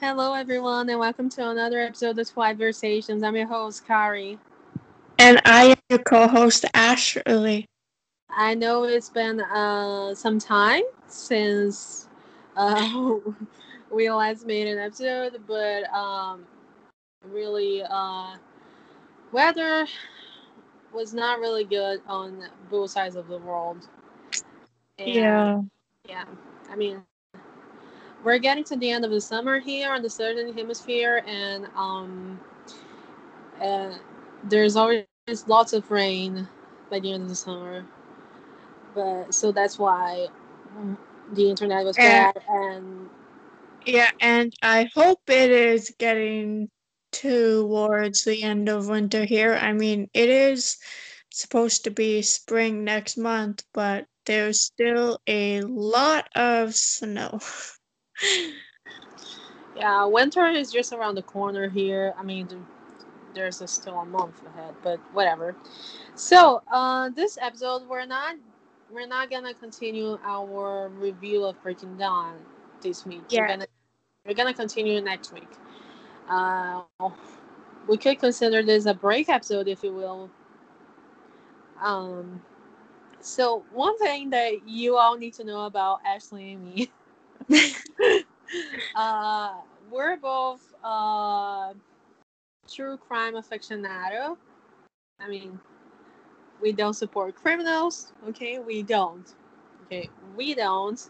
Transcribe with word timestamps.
Hello, 0.00 0.34
everyone, 0.34 0.88
and 0.88 0.98
welcome 0.98 1.28
to 1.30 1.50
another 1.50 1.78
episode 1.80 2.18
of 2.18 2.30
Twilight 2.30 2.56
Versations. 2.56 3.22
I'm 3.22 3.36
your 3.36 3.46
host, 3.48 3.86
Kari. 3.86 4.38
And 5.18 5.40
I 5.44 5.66
am 5.66 5.76
your 5.88 5.98
co 5.98 6.26
host, 6.28 6.64
Ashley. 6.74 7.66
I 8.30 8.54
know 8.54 8.84
it's 8.84 9.10
been 9.10 9.40
uh, 9.40 10.14
some 10.14 10.38
time 10.38 10.82
since 11.06 12.08
uh, 12.56 13.16
we 13.90 14.10
last 14.10 14.46
made 14.46 14.66
an 14.68 14.78
episode, 14.78 15.42
but 15.46 15.84
um, 15.92 16.46
really, 17.24 17.82
uh, 17.88 18.36
weather 19.32 19.86
was 20.92 21.12
not 21.14 21.40
really 21.40 21.64
good 21.64 22.00
on 22.06 22.48
both 22.70 22.90
sides 22.90 23.16
of 23.16 23.28
the 23.28 23.38
world. 23.38 23.88
And, 24.98 25.08
yeah. 25.14 25.62
Yeah. 26.08 26.24
I 26.70 26.76
mean, 26.76 27.02
we're 28.24 28.38
getting 28.38 28.64
to 28.64 28.76
the 28.76 28.90
end 28.90 29.04
of 29.04 29.10
the 29.10 29.20
summer 29.20 29.60
here 29.60 29.92
on 29.92 30.02
the 30.02 30.10
southern 30.10 30.52
hemisphere, 30.52 31.22
and 31.26 31.66
um, 31.76 32.40
uh, 33.60 33.92
there's 34.44 34.76
always 34.76 35.06
lots 35.46 35.72
of 35.72 35.90
rain 35.90 36.48
by 36.90 37.00
the 37.00 37.12
end 37.12 37.22
of 37.24 37.28
the 37.28 37.34
summer. 37.34 37.84
But 38.94 39.32
so 39.32 39.52
that's 39.52 39.78
why 39.78 40.28
the 41.32 41.48
internet 41.48 41.84
was 41.84 41.96
and, 41.96 42.34
bad, 42.34 42.42
and 42.48 43.10
yeah, 43.86 44.10
and 44.20 44.52
I 44.62 44.88
hope 44.94 45.20
it 45.28 45.50
is 45.50 45.94
getting 45.98 46.68
towards 47.12 48.24
the 48.24 48.42
end 48.42 48.68
of 48.68 48.88
winter 48.88 49.24
here. 49.24 49.54
I 49.54 49.72
mean, 49.72 50.08
it 50.12 50.28
is 50.28 50.76
supposed 51.30 51.84
to 51.84 51.90
be 51.90 52.22
spring 52.22 52.84
next 52.84 53.16
month, 53.16 53.64
but 53.72 54.06
there's 54.26 54.60
still 54.60 55.18
a 55.26 55.62
lot 55.62 56.28
of 56.34 56.74
snow. 56.74 57.40
yeah, 59.76 60.04
winter 60.04 60.46
is 60.46 60.70
just 60.70 60.92
around 60.92 61.14
the 61.14 61.22
corner 61.22 61.68
here. 61.68 62.14
I 62.18 62.22
mean, 62.22 62.48
there's 63.34 63.60
a, 63.60 63.68
still 63.68 63.98
a 63.98 64.04
month 64.04 64.42
ahead, 64.46 64.74
but 64.82 64.98
whatever. 65.12 65.56
So, 66.14 66.62
uh, 66.72 67.10
this 67.10 67.38
episode 67.40 67.88
we're 67.88 68.06
not 68.06 68.36
we're 68.92 69.06
not 69.06 69.30
gonna 69.30 69.54
continue 69.54 70.18
our 70.24 70.88
review 70.88 71.44
of 71.44 71.62
Breaking 71.62 71.96
Dawn 71.96 72.36
this 72.82 73.06
week. 73.06 73.22
Yeah. 73.28 73.42
We're 73.42 73.48
gonna 73.48 73.66
we're 74.26 74.34
gonna 74.34 74.54
continue 74.54 75.00
next 75.00 75.32
week. 75.32 75.50
Uh, 76.28 76.82
we 77.88 77.96
could 77.96 78.18
consider 78.18 78.62
this 78.62 78.86
a 78.86 78.94
break 78.94 79.28
episode, 79.28 79.66
if 79.68 79.82
you 79.82 79.92
will. 79.92 80.30
Um, 81.82 82.42
so 83.20 83.64
one 83.72 83.98
thing 83.98 84.30
that 84.30 84.68
you 84.68 84.96
all 84.96 85.16
need 85.16 85.34
to 85.34 85.44
know 85.44 85.66
about 85.66 86.00
Ashley 86.06 86.52
and 86.52 86.64
me 86.64 86.90
uh, 88.94 89.54
we're 89.90 90.16
both 90.16 90.60
uh, 90.84 91.72
true 92.68 92.96
crime 92.96 93.34
aficionado. 93.34 94.36
I 95.18 95.28
mean, 95.28 95.58
we 96.60 96.72
don't 96.72 96.94
support 96.94 97.34
criminals. 97.34 98.12
Okay, 98.28 98.58
we 98.58 98.82
don't. 98.82 99.26
Okay, 99.84 100.08
we 100.36 100.54
don't. 100.54 101.00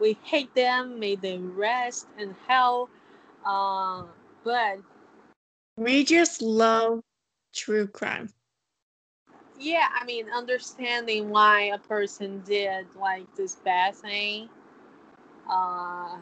We 0.00 0.16
hate 0.22 0.54
them. 0.54 0.98
May 1.00 1.16
they 1.16 1.38
rest 1.38 2.06
in 2.18 2.34
hell. 2.46 2.88
Uh, 3.44 4.04
but 4.44 4.78
we 5.76 6.04
just 6.04 6.42
love 6.42 7.00
true 7.54 7.86
crime. 7.86 8.30
Yeah, 9.58 9.88
I 9.92 10.04
mean, 10.04 10.28
understanding 10.30 11.30
why 11.30 11.62
a 11.74 11.78
person 11.78 12.42
did 12.46 12.86
like 12.94 13.34
this 13.34 13.56
bad 13.56 13.96
thing 13.96 14.48
uh, 15.48 16.16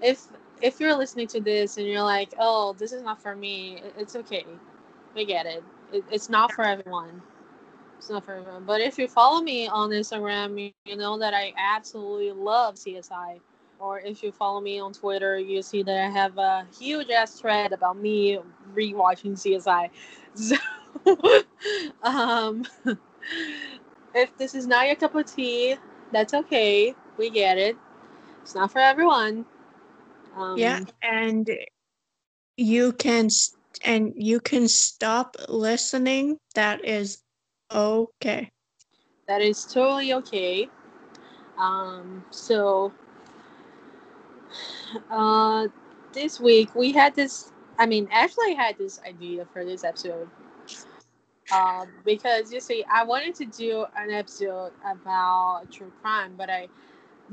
if 0.00 0.26
if 0.62 0.80
you're 0.80 0.96
listening 0.96 1.26
to 1.28 1.40
this 1.40 1.76
and 1.76 1.86
you're 1.86 2.02
like, 2.02 2.32
oh, 2.38 2.74
this 2.78 2.92
is 2.92 3.02
not 3.02 3.20
for 3.20 3.36
me, 3.36 3.82
it's 3.98 4.16
okay. 4.16 4.44
We 5.14 5.24
get 5.24 5.46
it. 5.46 5.62
it 5.92 6.04
it's 6.10 6.28
not 6.28 6.52
for 6.52 6.62
everyone. 6.64 7.22
It's 7.98 8.10
not 8.10 8.24
for 8.24 8.34
everyone. 8.34 8.64
But 8.64 8.80
if 8.80 8.98
you 8.98 9.08
follow 9.08 9.40
me 9.40 9.68
on 9.68 9.90
Instagram, 9.90 10.60
you, 10.60 10.70
you 10.84 10.96
know 10.96 11.18
that 11.18 11.34
I 11.34 11.52
absolutely 11.56 12.32
love 12.32 12.76
CSI. 12.76 13.40
Or 13.78 14.00
if 14.00 14.22
you 14.22 14.32
follow 14.32 14.60
me 14.60 14.78
on 14.80 14.92
Twitter, 14.92 15.38
you 15.38 15.62
see 15.62 15.82
that 15.82 15.98
I 15.98 16.10
have 16.10 16.38
a 16.38 16.66
huge 16.78 17.10
ass 17.10 17.38
thread 17.38 17.72
about 17.72 17.98
me 17.98 18.38
rewatching 18.74 19.32
CSI. 19.32 19.90
So, 20.34 20.56
um, 22.02 22.66
if 24.14 24.36
this 24.36 24.54
is 24.54 24.66
not 24.66 24.86
your 24.86 24.96
cup 24.96 25.14
of 25.14 25.24
tea, 25.32 25.76
that's 26.12 26.34
okay. 26.34 26.94
We 27.16 27.30
get 27.30 27.56
it. 27.56 27.76
It's 28.46 28.54
not 28.54 28.70
for 28.70 28.78
everyone. 28.78 29.44
Um, 30.36 30.56
yeah, 30.56 30.78
and 31.02 31.50
you 32.56 32.92
can 32.92 33.28
and 33.84 34.12
you 34.14 34.38
can 34.38 34.68
stop 34.68 35.34
listening. 35.48 36.38
That 36.54 36.84
is 36.84 37.24
okay. 37.74 38.52
That 39.26 39.42
is 39.42 39.64
totally 39.64 40.12
okay. 40.12 40.68
Um, 41.58 42.24
so 42.30 42.92
uh, 45.10 45.66
this 46.12 46.38
week 46.38 46.72
we 46.76 46.92
had 46.92 47.16
this. 47.16 47.50
I 47.80 47.86
mean, 47.86 48.06
actually, 48.12 48.54
I 48.54 48.62
had 48.62 48.78
this 48.78 49.00
idea 49.04 49.44
for 49.52 49.64
this 49.64 49.82
episode. 49.82 50.30
Uh, 51.50 51.86
because 52.04 52.52
you 52.52 52.60
see, 52.60 52.84
I 52.88 53.02
wanted 53.02 53.34
to 53.36 53.46
do 53.46 53.86
an 53.96 54.12
episode 54.12 54.70
about 54.84 55.64
true 55.72 55.92
crime, 56.00 56.34
but 56.36 56.48
I 56.48 56.68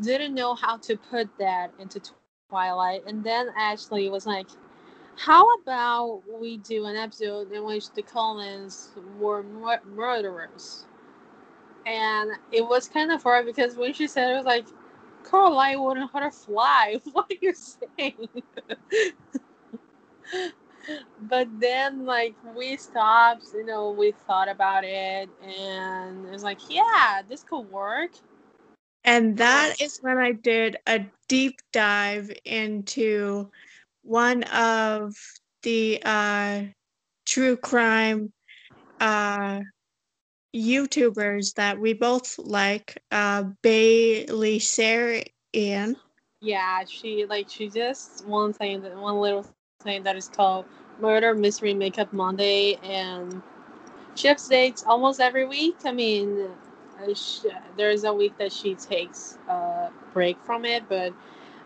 didn't 0.01 0.33
know 0.33 0.55
how 0.55 0.77
to 0.77 0.97
put 0.97 1.29
that 1.39 1.71
into 1.79 2.01
Twilight. 2.49 3.03
And 3.07 3.23
then 3.23 3.49
Ashley 3.57 4.09
was 4.09 4.25
like, 4.25 4.47
how 5.15 5.45
about 5.55 6.21
we 6.39 6.57
do 6.57 6.85
an 6.85 6.95
episode 6.95 7.51
in 7.51 7.63
which 7.63 7.91
the 7.91 8.01
Cullens 8.01 8.89
were 9.19 9.43
mur- 9.43 9.81
murderers? 9.93 10.85
And 11.85 12.31
it 12.51 12.65
was 12.65 12.87
kind 12.87 13.11
of 13.11 13.21
hard 13.21 13.45
because 13.45 13.75
when 13.75 13.93
she 13.93 14.07
said 14.07 14.31
it, 14.31 14.37
was 14.37 14.45
like, 14.45 14.65
Coraline 15.23 15.81
wouldn't 15.81 16.11
hurt 16.11 16.23
a 16.23 16.31
fly. 16.31 16.99
What 17.11 17.31
are 17.31 17.35
you 17.41 17.53
saying? 17.53 18.27
but 21.21 21.47
then, 21.59 22.05
like, 22.05 22.35
we 22.55 22.77
stopped, 22.77 23.45
you 23.53 23.65
know, 23.65 23.91
we 23.91 24.13
thought 24.27 24.49
about 24.49 24.83
it, 24.83 25.29
and 25.41 26.25
it 26.25 26.31
was 26.31 26.43
like, 26.43 26.59
yeah, 26.69 27.21
this 27.27 27.43
could 27.43 27.71
work. 27.71 28.11
And 29.05 29.37
that 29.37 29.81
is 29.81 29.99
when 30.01 30.17
I 30.17 30.31
did 30.31 30.77
a 30.87 31.05
deep 31.27 31.59
dive 31.71 32.31
into 32.45 33.49
one 34.03 34.43
of 34.43 35.15
the 35.63 36.01
uh, 36.03 36.63
true 37.25 37.57
crime 37.57 38.31
uh, 38.99 39.61
YouTubers 40.55 41.55
that 41.55 41.79
we 41.79 41.93
both 41.93 42.37
like, 42.39 43.01
uh, 43.11 43.43
Bailey 43.61 44.59
Sarian. 44.59 45.95
Yeah, 46.41 46.83
she 46.85 47.25
like 47.25 47.49
she 47.49 47.69
just 47.69 48.25
one 48.25 48.53
thing 48.53 48.81
that 48.81 48.95
one 48.95 49.19
little 49.19 49.45
thing 49.81 50.03
that 50.03 50.15
is 50.15 50.27
called 50.27 50.65
Murder 50.99 51.33
Mystery 51.33 51.73
Makeup 51.73 52.11
Monday, 52.13 52.75
and 52.83 53.41
she 54.15 54.27
updates 54.27 54.85
almost 54.85 55.19
every 55.19 55.45
week. 55.45 55.77
I 55.85 55.91
mean, 55.91 56.49
there's 57.77 58.03
a 58.03 58.13
week 58.13 58.37
that 58.37 58.51
she 58.51 58.75
takes 58.75 59.37
a 59.49 59.89
break 60.13 60.37
from 60.45 60.65
it, 60.65 60.83
but 60.89 61.13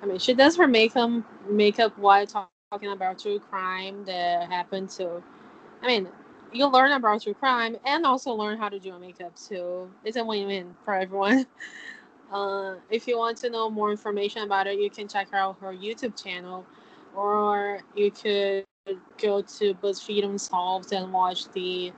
I 0.01 0.05
mean, 0.05 0.19
she 0.19 0.33
does 0.33 0.55
her 0.57 0.67
makeup 0.67 1.11
makeup 1.49 1.97
while 1.97 2.25
talk, 2.25 2.49
talking 2.71 2.91
about 2.91 3.19
true 3.19 3.39
crime 3.39 4.05
that 4.05 4.49
happened. 4.49 4.91
So, 4.91 5.23
I 5.81 5.87
mean, 5.87 6.07
you 6.53 6.67
learn 6.67 6.91
about 6.91 7.21
true 7.23 7.33
crime 7.33 7.77
and 7.85 8.05
also 8.05 8.33
learn 8.33 8.57
how 8.57 8.69
to 8.69 8.79
do 8.79 8.93
a 8.93 8.99
makeup. 8.99 9.33
too. 9.35 9.89
it's 10.03 10.17
a 10.17 10.23
win-win 10.23 10.75
for 10.83 10.95
everyone. 10.95 11.45
Uh, 12.31 12.75
if 12.89 13.07
you 13.07 13.17
want 13.17 13.37
to 13.37 13.49
know 13.49 13.69
more 13.69 13.91
information 13.91 14.43
about 14.43 14.67
it, 14.67 14.79
you 14.79 14.89
can 14.89 15.07
check 15.07 15.29
out 15.33 15.57
her 15.61 15.73
YouTube 15.73 16.21
channel, 16.21 16.65
or 17.15 17.79
you 17.95 18.11
could 18.11 18.65
go 19.17 19.41
to 19.41 19.73
BuzzFeed 19.75 20.25
Unsolved 20.25 20.91
and 20.93 21.13
watch 21.13 21.49
the 21.53 21.91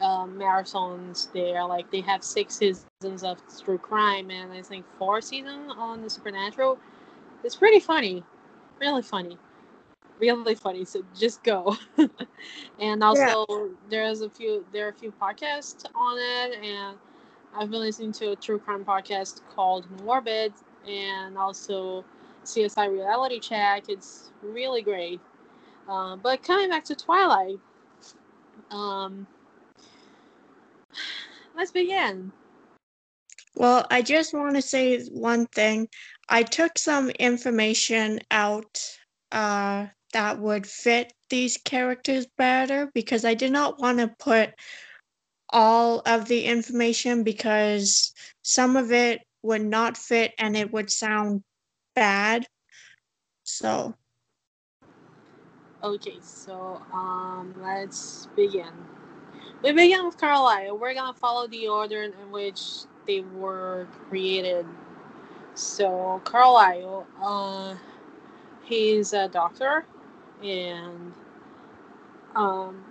uh, 0.00 0.24
marathons 0.24 1.32
there. 1.32 1.64
Like 1.64 1.90
they 1.90 2.00
have 2.02 2.22
six 2.22 2.56
seasons 2.56 3.22
of 3.22 3.38
True 3.64 3.78
Crime 3.78 4.30
and 4.30 4.52
I 4.52 4.62
think 4.62 4.84
four 4.98 5.20
seasons 5.20 5.72
on 5.76 6.02
the 6.02 6.10
Supernatural. 6.10 6.78
It's 7.44 7.56
pretty 7.56 7.80
funny, 7.80 8.22
really 8.80 9.02
funny, 9.02 9.38
really 10.20 10.54
funny. 10.54 10.84
So 10.84 11.02
just 11.18 11.42
go. 11.42 11.76
and 12.78 13.02
also 13.02 13.46
yeah. 13.48 13.68
there's 13.90 14.20
a 14.20 14.30
few 14.30 14.64
there 14.72 14.86
are 14.86 14.90
a 14.90 14.94
few 14.94 15.12
podcasts 15.12 15.84
on 15.94 16.18
it, 16.18 16.64
and 16.64 16.96
I've 17.54 17.70
been 17.70 17.80
listening 17.80 18.12
to 18.12 18.32
a 18.32 18.36
true 18.36 18.58
crime 18.58 18.84
podcast 18.84 19.40
called 19.54 19.86
Morbid, 20.02 20.52
and 20.88 21.36
also 21.36 22.04
CSI 22.44 22.90
Reality 22.90 23.40
Check. 23.40 23.84
It's 23.88 24.30
really 24.42 24.82
great. 24.82 25.20
Uh, 25.88 26.16
but 26.16 26.42
coming 26.42 26.70
back 26.70 26.84
to 26.84 26.94
Twilight, 26.94 27.58
um, 28.70 29.26
let's 31.56 31.70
begin. 31.70 32.32
Well, 33.54 33.86
I 33.90 34.02
just 34.02 34.34
want 34.34 34.56
to 34.56 34.62
say 34.62 35.02
one 35.06 35.46
thing. 35.46 35.88
I 36.28 36.42
took 36.42 36.78
some 36.78 37.10
information 37.10 38.20
out 38.30 38.80
uh, 39.32 39.88
that 40.12 40.38
would 40.38 40.66
fit 40.66 41.12
these 41.30 41.56
characters 41.58 42.26
better 42.36 42.90
because 42.94 43.24
I 43.24 43.34
did 43.34 43.52
not 43.52 43.78
want 43.80 43.98
to 43.98 44.08
put 44.08 44.54
all 45.50 46.02
of 46.06 46.26
the 46.28 46.44
information 46.44 47.22
because 47.24 48.12
some 48.42 48.76
of 48.76 48.92
it 48.92 49.20
would 49.42 49.62
not 49.62 49.96
fit 49.96 50.32
and 50.38 50.56
it 50.56 50.72
would 50.72 50.90
sound 50.90 51.42
bad. 51.94 52.46
So, 53.44 53.94
Okay, 55.82 56.18
so 56.20 56.80
um, 56.92 57.54
let's 57.60 58.26
begin. 58.36 58.72
We 59.62 59.70
begin 59.72 60.04
with 60.06 60.18
Carlisle. 60.18 60.76
We're 60.78 60.94
gonna 60.94 61.14
follow 61.14 61.46
the 61.46 61.68
order 61.68 62.02
in 62.02 62.12
which 62.32 62.60
they 63.06 63.20
were 63.20 63.86
created. 64.08 64.66
So 65.54 66.20
Carlisle, 66.24 67.06
uh, 67.22 67.76
he's 68.64 69.12
a 69.12 69.28
doctor, 69.28 69.86
and 70.42 71.12
um, 72.34 72.84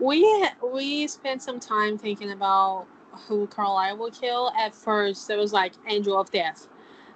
we 0.00 0.48
we 0.64 1.06
spent 1.06 1.42
some 1.42 1.60
time 1.60 1.96
thinking 1.96 2.32
about 2.32 2.86
who 3.28 3.46
Carlisle 3.46 3.98
will 3.98 4.10
kill. 4.10 4.50
At 4.58 4.74
first, 4.74 5.30
it 5.30 5.36
was 5.36 5.52
like 5.52 5.74
Angel 5.88 6.20
of 6.20 6.30
Death. 6.32 6.66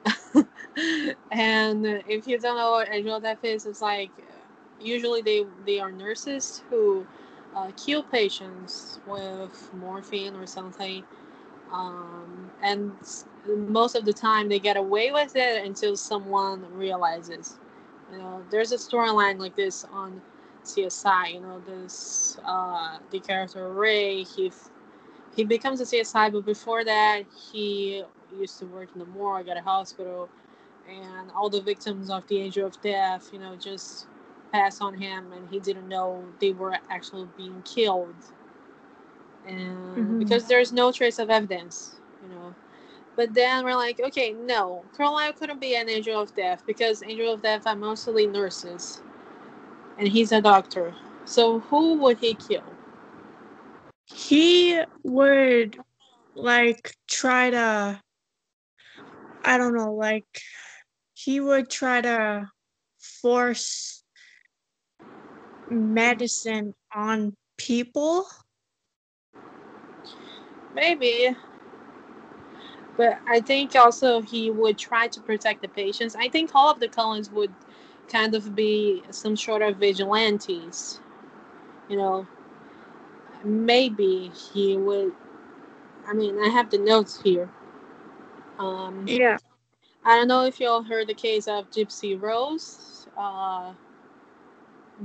and 1.33 1.87
if 2.09 2.29
you 2.29 2.39
don't 2.39 2.57
know 2.57 2.73
what 2.73 2.89
angel 2.93 3.17
of 3.17 3.23
death 3.23 3.45
is, 3.45 3.67
it's 3.67 3.83
like 3.83 4.11
usually 4.81 5.23
they 5.23 5.45
they 5.67 5.81
are 5.81 5.93
nurses 5.93 6.63
who 6.71 7.07
uh, 7.55 7.71
kill 7.77 8.03
patients 8.03 9.01
with 9.07 9.71
morphine 9.75 10.35
or 10.37 10.47
something, 10.47 11.05
um, 11.73 12.51
and 12.63 12.93
most 13.47 13.95
of 13.95 14.05
the 14.05 14.13
time 14.13 14.49
they 14.49 14.59
get 14.59 14.77
away 14.77 15.13
with 15.13 15.37
it 15.37 15.65
until 15.65 15.97
someone 15.97 16.65
realizes. 16.75 17.59
You 18.13 18.19
know, 18.19 18.45
there's 18.51 18.73
a 18.73 18.77
storyline 18.77 19.39
like 19.39 19.57
this 19.57 19.85
on 19.93 20.21
CSI. 20.65 21.35
You 21.35 21.41
know, 21.41 21.61
this 21.67 22.39
uh, 22.45 22.99
the 23.11 23.21
character 23.21 23.69
Ray 23.73 24.23
he 24.25 24.53
he 25.37 25.45
becomes 25.45 25.81
a 25.81 25.85
CSI, 25.85 26.33
but 26.33 26.45
before 26.45 26.85
that 26.85 27.23
he 27.53 28.05
used 28.39 28.59
to 28.61 28.67
work 28.67 28.91
in 28.95 29.01
the 29.01 29.07
morgue 29.07 29.49
at 29.49 29.57
a 29.57 29.63
hospital, 29.63 30.29
and 30.89 31.31
all 31.33 31.51
the 31.51 31.61
victims 31.61 32.11
of 32.11 32.27
the 32.29 32.41
Angel 32.41 32.67
of 32.67 32.81
Death, 32.83 33.31
you 33.33 33.39
know, 33.39 33.57
just 33.57 34.07
pass 34.53 34.81
on 34.81 34.95
him, 34.95 35.33
and 35.33 35.49
he 35.51 35.59
didn't 35.59 35.89
know 35.89 36.25
they 36.41 36.53
were 36.53 36.77
actually 36.91 37.29
being 37.37 37.63
killed, 37.63 38.15
and 39.47 39.97
mm-hmm. 39.97 40.19
because 40.19 40.47
there's 40.47 40.73
no 40.73 40.93
trace 40.93 41.19
of 41.19 41.31
evidence, 41.31 41.97
you 42.23 42.35
know. 42.35 42.55
But 43.15 43.35
then 43.35 43.65
we're 43.65 43.77
like, 43.77 44.01
okay, 44.01 44.33
no, 44.33 44.85
Carlisle 44.97 45.35
couldn't 45.35 45.61
be 45.61 45.77
an 45.77 45.89
Angel 45.89 46.21
of 46.21 46.35
Death 46.35 46.63
because 46.67 47.03
Angel 47.03 47.35
of 47.35 47.43
Death 47.43 47.67
are 47.67 47.77
mostly 47.77 48.27
nurses, 48.27 49.03
and 49.99 50.09
he's 50.09 50.33
a 50.33 50.41
doctor. 50.41 50.95
So 51.25 51.61
who 51.61 51.95
would 51.99 52.19
he 52.19 52.35
kill? 52.35 52.65
He 54.07 54.81
would 55.03 55.79
like 56.35 56.95
try 57.07 57.51
to 57.51 58.01
I 59.45 59.59
don't 59.59 59.75
know, 59.75 59.95
like 59.95 60.25
he 61.15 61.41
would 61.41 61.69
try 61.69 62.01
to 62.01 62.51
force 62.99 64.02
medicine 65.73 66.75
on 66.95 67.37
people. 67.57 68.27
Maybe. 70.75 71.35
But 72.97 73.19
I 73.27 73.41
think 73.41 73.75
also 73.75 74.21
he 74.21 74.51
would 74.51 74.79
try 74.79 75.09
to 75.09 75.21
protect 75.21 75.63
the 75.63 75.69
patients. 75.69 76.15
I 76.15 76.29
think 76.29 76.51
all 76.55 76.71
of 76.71 76.81
the 76.81 76.89
Cullens 76.89 77.31
would 77.31 77.53
kind 78.09 78.35
of 78.35 78.55
be 78.55 79.03
some 79.11 79.37
sort 79.37 79.63
of 79.63 79.77
vigilantes. 79.77 81.01
You 81.89 81.97
know, 81.97 82.27
maybe 83.45 84.31
he 84.53 84.77
would. 84.77 85.13
I 86.07 86.13
mean, 86.13 86.39
I 86.39 86.49
have 86.49 86.71
the 86.71 86.79
notes 86.79 87.21
here. 87.23 87.49
Um, 88.59 89.05
yeah. 89.07 89.39
I 90.05 90.17
don't 90.17 90.29
know 90.29 90.45
if 90.45 90.61
y'all 90.61 90.83
heard 90.83 91.09
the 91.09 91.15
case 91.15 91.47
of 91.47 91.71
Gypsy 91.71 92.21
Rose. 92.21 93.07
Uh, 93.17 93.73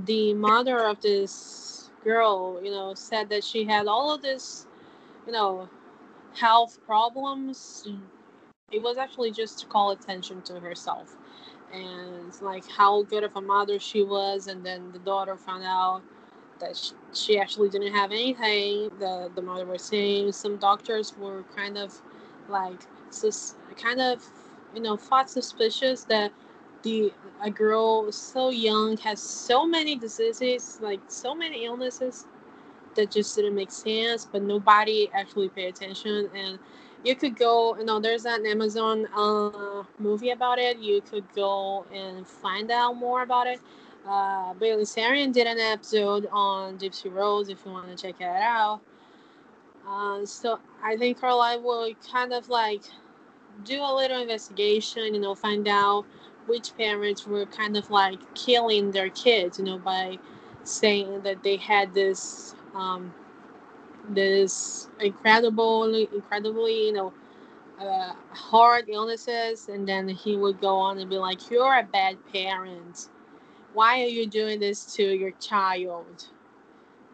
the 0.06 0.34
mother 0.34 0.86
of 0.86 1.02
this 1.02 1.90
girl, 2.04 2.62
you 2.64 2.72
know, 2.72 2.94
said 2.94 3.30
that 3.30 3.44
she 3.44 3.66
had 3.66 3.88
all 3.88 4.14
of 4.14 4.22
this, 4.22 4.68
you 5.26 5.34
know, 5.34 5.70
health 6.36 6.80
problems. 6.86 7.88
It 8.72 8.82
was 8.82 8.98
actually 8.98 9.32
just 9.32 9.60
to 9.60 9.66
call 9.68 9.92
attention 9.92 10.42
to 10.44 10.60
herself 10.60 11.16
and 11.74 12.34
like 12.42 12.68
how 12.70 13.04
good 13.04 13.24
of 13.24 13.36
a 13.36 13.42
mother 13.42 13.80
she 13.80 14.04
was. 14.04 14.48
And 14.48 14.66
then 14.66 14.92
the 14.92 15.00
daughter 15.00 15.38
found 15.38 15.64
out 15.64 16.02
that 16.60 16.76
she, 16.78 16.94
she 17.14 17.40
actually 17.40 17.70
didn't 17.70 17.94
have 17.94 18.12
anything. 18.12 18.90
The 19.00 19.32
the 19.36 19.42
mother 19.42 19.66
was 19.66 19.84
saying 19.84 20.32
some 20.34 20.58
doctors 20.58 21.16
were 21.18 21.44
kind 21.56 21.78
of 21.78 22.02
like 22.50 22.82
sus- 23.10 23.56
kind 23.82 24.02
of 24.02 24.24
you 24.74 24.82
know 24.82 24.98
thought 24.98 25.30
suspicious 25.30 26.04
that 26.06 26.32
the 26.84 27.12
a 27.44 27.50
girl 27.50 28.12
so 28.12 28.50
young 28.50 28.98
has 28.98 29.22
so 29.22 29.66
many 29.66 29.96
diseases 29.96 30.80
like 30.82 31.00
so 31.08 31.36
many 31.36 31.66
illnesses 31.66 32.26
that 32.96 33.12
just 33.12 33.36
didn't 33.36 33.56
make 33.56 33.72
sense 33.72 34.26
but 34.26 34.42
nobody 34.42 35.10
actually 35.14 35.50
paid 35.50 35.68
attention 35.68 36.30
and 36.36 36.60
you 37.04 37.16
could 37.16 37.36
go 37.38 37.78
you 37.78 37.86
know 37.86 38.00
there's 38.00 38.26
an 38.26 38.46
amazon 38.46 39.06
uh, 39.16 39.84
movie 40.00 40.32
about 40.32 40.58
it 40.58 40.78
you 40.80 41.02
could 41.02 41.26
go 41.34 41.86
and 41.94 42.28
find 42.28 42.72
out 42.72 42.94
more 42.96 43.22
about 43.22 43.48
it 43.48 43.60
uh, 44.08 44.54
Bailey 44.54 44.84
Sarian 44.84 45.34
did 45.34 45.48
an 45.48 45.60
episode 45.60 46.30
on 46.32 46.78
Gypsy 46.78 47.14
Rose 47.14 47.50
if 47.50 47.66
you 47.66 47.72
want 47.72 47.90
to 47.90 48.02
check 48.02 48.16
it 48.22 48.26
out. 48.26 48.80
Uh, 49.86 50.26
so 50.26 50.60
I 50.82 50.96
think 50.96 51.20
Carlisle 51.20 51.62
will 51.62 51.94
kind 52.10 52.34
of 52.34 52.48
like 52.50 52.84
do 53.66 53.82
a 53.82 53.94
little 53.94 54.22
investigation, 54.22 55.14
you 55.14 55.20
know, 55.20 55.36
find 55.36 55.68
out 55.68 56.06
which 56.48 56.76
parents 56.78 57.28
were 57.28 57.46
kind 57.46 57.78
of 57.78 57.90
like 57.90 58.20
killing 58.36 58.92
their 58.92 59.10
kids, 59.10 59.60
you 59.60 59.66
know, 59.66 59.78
by 59.78 60.18
saying 60.64 61.22
that 61.22 61.44
they 61.44 61.58
had 61.58 61.94
this 61.94 62.56
um, 62.76 63.14
this 64.10 64.90
incredibly, 65.00 66.10
incredibly, 66.14 66.88
you 66.88 66.94
know, 66.94 67.14
uh, 67.80 68.14
hard 68.32 68.90
illnesses, 68.90 69.70
and 69.70 69.88
then 69.88 70.08
he 70.08 70.36
would 70.36 70.60
go 70.60 70.76
on 70.78 70.98
and 70.98 71.10
be 71.10 71.18
like, 71.18 71.50
"You're 71.50 71.80
a 71.80 71.84
bad 71.84 72.18
parent. 72.32 73.10
Why 73.74 74.02
are 74.02 74.08
you 74.08 74.26
doing 74.26 74.60
this 74.60 74.96
to 74.96 75.04
your 75.04 75.32
child?" 75.32 76.28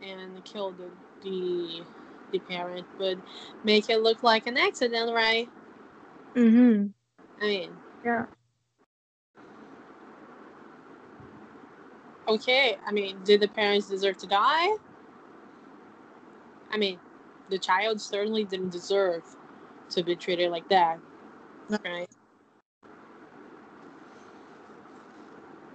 And 0.02 0.44
kill 0.46 0.72
the 0.72 0.90
the, 1.24 1.84
the 2.32 2.40
parent, 2.40 2.86
but 2.98 3.18
make 3.64 3.90
it 3.90 4.02
look 4.02 4.24
like 4.24 4.48
an 4.48 4.58
accident, 4.58 5.14
right? 5.14 5.50
Mm-hmm. 6.36 6.88
I 7.42 7.48
mean, 7.48 7.72
yeah. 8.04 8.26
Okay, 12.28 12.78
I 12.86 12.92
mean, 12.92 13.18
did 13.26 13.42
the 13.42 13.48
parents 13.50 13.90
deserve 13.90 14.18
to 14.20 14.28
die? 14.28 14.78
I 16.72 16.78
mean, 16.78 17.00
the 17.50 17.60
child 17.60 18.02
certainly 18.02 18.46
didn't 18.46 18.72
deserve 18.72 19.24
to 19.92 20.04
be 20.04 20.16
treated 20.16 20.52
like 20.52 20.68
that, 20.70 21.00
right? 21.86 22.08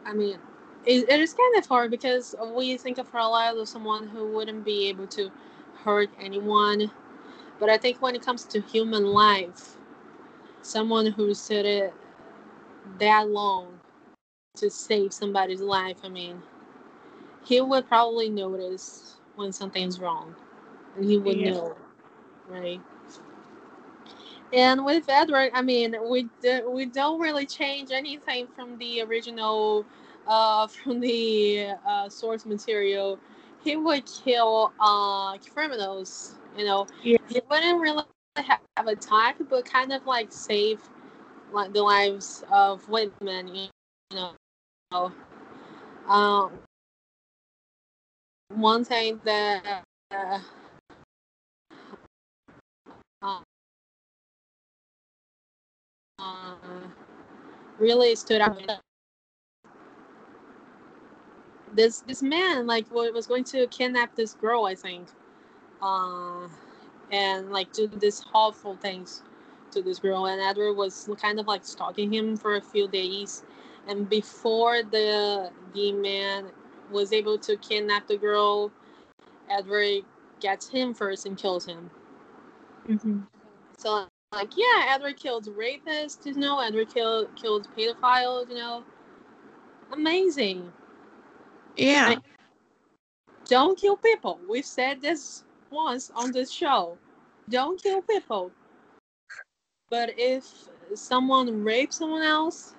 I 0.06 0.14
mean, 0.14 0.38
it, 0.86 1.08
it 1.08 1.20
is 1.20 1.34
kind 1.34 1.56
of 1.56 1.66
hard 1.66 1.90
because 1.90 2.34
we 2.56 2.76
think 2.78 2.98
of 2.98 3.10
Carlisle 3.12 3.60
as 3.60 3.70
someone 3.70 4.08
who 4.08 4.28
wouldn't 4.28 4.64
be 4.64 4.88
able 4.88 5.06
to 5.08 5.30
hurt 5.84 6.10
anyone, 6.20 6.90
but 7.60 7.70
I 7.70 7.78
think 7.78 8.02
when 8.02 8.14
it 8.16 8.22
comes 8.24 8.44
to 8.46 8.60
human 8.60 9.06
life, 9.06 9.76
someone 10.62 11.06
who 11.12 11.34
stood 11.34 11.66
it 11.66 11.94
that 12.98 13.28
long 13.30 13.77
to 14.60 14.70
save 14.70 15.12
somebody's 15.12 15.60
life, 15.60 15.98
I 16.04 16.08
mean, 16.08 16.42
he 17.44 17.60
would 17.60 17.88
probably 17.88 18.28
notice 18.28 19.16
when 19.36 19.52
something's 19.52 20.00
wrong 20.00 20.34
and 20.96 21.04
he 21.04 21.18
would 21.18 21.36
yeah. 21.36 21.50
know, 21.52 21.76
right? 22.48 22.80
And 24.52 24.84
with 24.84 25.08
Edward, 25.08 25.50
I 25.54 25.62
mean, 25.62 25.96
we 26.08 26.28
do, 26.42 26.70
we 26.70 26.86
don't 26.86 27.20
really 27.20 27.46
change 27.46 27.90
anything 27.90 28.46
from 28.46 28.78
the 28.78 29.02
original, 29.02 29.84
uh, 30.26 30.66
from 30.68 31.00
the 31.00 31.70
uh, 31.86 32.08
source 32.08 32.46
material. 32.46 33.18
He 33.62 33.76
would 33.76 34.04
kill 34.06 34.72
uh, 34.80 35.36
criminals, 35.52 36.36
you 36.56 36.64
know. 36.64 36.86
Yeah. 37.02 37.18
He 37.28 37.40
wouldn't 37.50 37.80
really 37.80 38.04
have 38.36 38.86
a 38.86 38.94
talk, 38.94 39.36
but 39.50 39.64
kind 39.64 39.92
of 39.92 40.06
like 40.06 40.32
save 40.32 40.80
like 41.52 41.72
the 41.72 41.82
lives 41.82 42.44
of 42.50 42.88
women, 42.88 43.54
you 43.54 43.68
know. 44.12 44.32
Um, 44.90 45.12
one 48.54 48.84
thing 48.84 49.20
that 49.24 49.84
uh, 50.10 50.38
uh, 53.22 53.40
really 57.78 58.14
stood 58.14 58.40
out 58.40 58.58
this 61.74 62.00
this 62.00 62.22
man 62.22 62.66
like 62.66 62.90
was 62.90 63.26
going 63.26 63.44
to 63.44 63.66
kidnap 63.66 64.14
this 64.16 64.32
girl, 64.34 64.64
I 64.64 64.74
think, 64.74 65.08
uh, 65.82 66.48
and 67.12 67.50
like 67.50 67.72
do 67.74 67.86
this 67.88 68.24
awful 68.32 68.76
things 68.76 69.22
to 69.72 69.82
this 69.82 69.98
girl. 69.98 70.26
And 70.26 70.40
Edward 70.40 70.74
was 70.74 71.08
kind 71.20 71.38
of 71.38 71.46
like 71.46 71.64
stalking 71.64 72.12
him 72.12 72.36
for 72.38 72.56
a 72.56 72.62
few 72.62 72.88
days, 72.88 73.44
and 73.88 74.08
before 74.08 74.82
the 74.82 75.50
the 75.74 75.92
man 75.92 76.46
was 76.90 77.12
able 77.12 77.38
to 77.38 77.56
kidnap 77.56 78.06
the 78.06 78.16
girl, 78.16 78.70
Edward 79.50 80.04
gets 80.40 80.68
him 80.68 80.94
first 80.94 81.26
and 81.26 81.36
kills 81.36 81.66
him. 81.66 81.90
hmm 82.86 83.20
So 83.76 84.06
like 84.32 84.56
yeah, 84.56 84.86
Edward 84.88 85.16
killed 85.16 85.46
rapists, 85.46 86.26
you 86.26 86.34
know, 86.34 86.60
Edward 86.60 86.92
killed 86.92 87.34
killed 87.34 87.68
pedophiles, 87.76 88.48
you 88.50 88.56
know. 88.56 88.84
Amazing. 89.92 90.70
Yeah. 91.76 92.16
Don't 93.46 93.78
kill 93.78 93.96
people. 93.96 94.38
We've 94.48 94.64
said 94.64 95.00
this 95.00 95.44
once 95.70 96.10
on 96.14 96.32
this 96.32 96.50
show. 96.50 96.98
Don't 97.48 97.82
kill 97.82 98.02
people. 98.02 98.52
But 99.90 100.12
if 100.18 100.44
someone 100.94 101.64
rapes 101.64 101.96
someone 101.96 102.22
else, 102.22 102.74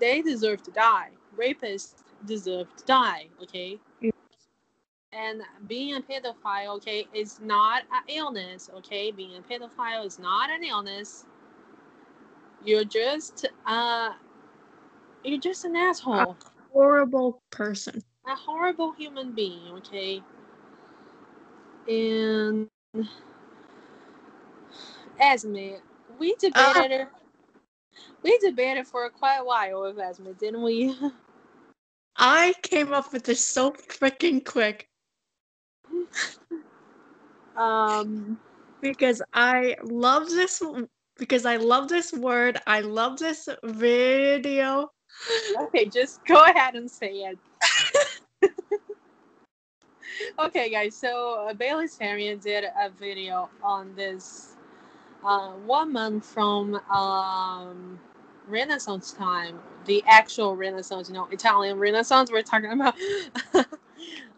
they 0.00 0.22
deserve 0.22 0.62
to 0.64 0.70
die. 0.70 1.10
Rapists 1.36 2.02
deserve 2.26 2.66
to 2.76 2.84
die, 2.84 3.26
okay? 3.42 3.78
Yeah. 4.00 4.10
And 5.12 5.42
being 5.66 5.94
a 5.94 6.00
pedophile, 6.00 6.76
okay, 6.76 7.06
is 7.14 7.40
not 7.40 7.84
an 7.92 8.02
illness, 8.08 8.70
okay? 8.76 9.10
Being 9.10 9.36
a 9.36 9.40
pedophile 9.40 10.04
is 10.04 10.18
not 10.18 10.50
an 10.50 10.64
illness. 10.64 11.24
You're 12.64 12.84
just 12.84 13.46
uh 13.66 14.12
you're 15.24 15.40
just 15.40 15.64
an 15.64 15.76
asshole. 15.76 16.36
Horrible 16.72 17.40
person. 17.50 18.02
a 18.26 18.34
horrible 18.34 18.92
human 18.92 19.32
being, 19.32 19.68
okay? 19.72 20.22
And 21.88 22.68
Esme, 25.20 25.76
we 26.18 26.34
debated 26.34 27.08
we 28.22 28.38
debated 28.38 28.86
for 28.86 29.08
quite 29.10 29.38
a 29.38 29.44
while 29.44 29.82
with 29.82 29.98
Esme, 29.98 30.32
didn't 30.38 30.62
we? 30.62 30.96
I 32.16 32.54
came 32.62 32.92
up 32.92 33.12
with 33.12 33.24
this 33.24 33.44
so 33.44 33.72
freaking 33.72 34.44
quick 34.44 34.88
um 37.56 38.38
because 38.80 39.22
I 39.32 39.76
love 39.82 40.28
this 40.28 40.62
because 41.18 41.46
I 41.46 41.56
love 41.56 41.88
this 41.88 42.12
word. 42.12 42.58
I 42.66 42.80
love 42.80 43.18
this 43.18 43.48
video. 43.64 44.90
okay, 45.60 45.86
just 45.86 46.24
go 46.26 46.44
ahead 46.44 46.74
and 46.74 46.90
say 46.90 47.32
it. 47.32 47.38
okay, 50.38 50.70
guys, 50.70 50.94
so 50.94 51.46
uh, 51.48 51.54
Bailey 51.54 51.86
Sarian 51.86 52.42
did 52.42 52.64
a 52.64 52.90
video 52.90 53.48
on 53.62 53.94
this 53.96 54.55
uh, 55.24 55.52
woman 55.66 56.20
from 56.20 56.74
um, 56.90 57.98
Renaissance 58.46 59.12
time, 59.12 59.58
the 59.86 60.02
actual 60.06 60.56
Renaissance, 60.56 61.08
you 61.08 61.14
know, 61.14 61.28
Italian 61.30 61.78
Renaissance 61.78 62.30
we're 62.30 62.42
talking 62.42 62.72
about. 62.72 62.94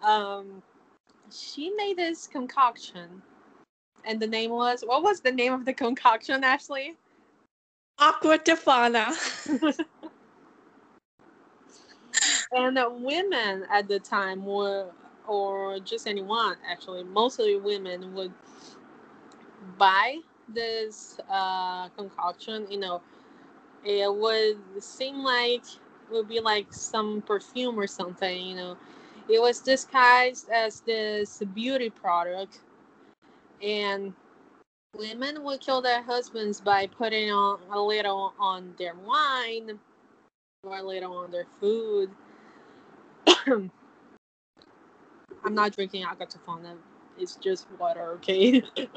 um, 0.02 0.62
she 1.30 1.70
made 1.70 1.96
this 1.96 2.26
concoction, 2.26 3.22
and 4.04 4.20
the 4.20 4.26
name 4.26 4.50
was 4.50 4.82
what 4.86 5.02
was 5.02 5.20
the 5.20 5.32
name 5.32 5.52
of 5.52 5.64
the 5.64 5.72
concoction, 5.72 6.42
Ashley? 6.44 6.96
Aqua 7.98 8.38
Tofana. 8.38 9.12
and 12.52 12.78
uh, 12.78 12.88
women 12.92 13.64
at 13.70 13.88
the 13.88 13.98
time 13.98 14.44
were 14.44 14.86
or 15.26 15.78
just 15.80 16.06
anyone 16.06 16.56
actually 16.68 17.04
mostly 17.04 17.56
women 17.56 18.14
would 18.14 18.32
buy 19.76 20.16
this 20.54 21.18
uh, 21.30 21.88
concoction 21.90 22.66
you 22.70 22.78
know 22.78 23.00
it 23.84 24.12
would 24.12 24.58
seem 24.82 25.22
like 25.22 25.62
would 26.10 26.28
be 26.28 26.40
like 26.40 26.72
some 26.72 27.22
perfume 27.22 27.78
or 27.78 27.86
something 27.86 28.46
you 28.46 28.56
know 28.56 28.76
it 29.28 29.40
was 29.40 29.60
disguised 29.60 30.48
as 30.50 30.80
this 30.80 31.42
beauty 31.54 31.90
product 31.90 32.60
and 33.62 34.12
women 34.96 35.44
would 35.44 35.60
kill 35.60 35.82
their 35.82 36.02
husbands 36.02 36.60
by 36.60 36.86
putting 36.86 37.30
on 37.30 37.58
a 37.72 37.80
little 37.80 38.32
on 38.40 38.74
their 38.78 38.94
wine 38.94 39.78
or 40.64 40.78
a 40.78 40.82
little 40.82 41.14
on 41.16 41.30
their 41.30 41.46
food 41.60 42.10
I'm 45.44 45.54
not 45.54 45.74
drinking 45.74 46.04
Aqua 46.04 46.26
Tofana. 46.26 46.76
It's 47.18 47.36
just 47.36 47.66
water, 47.78 48.12
okay? 48.12 48.62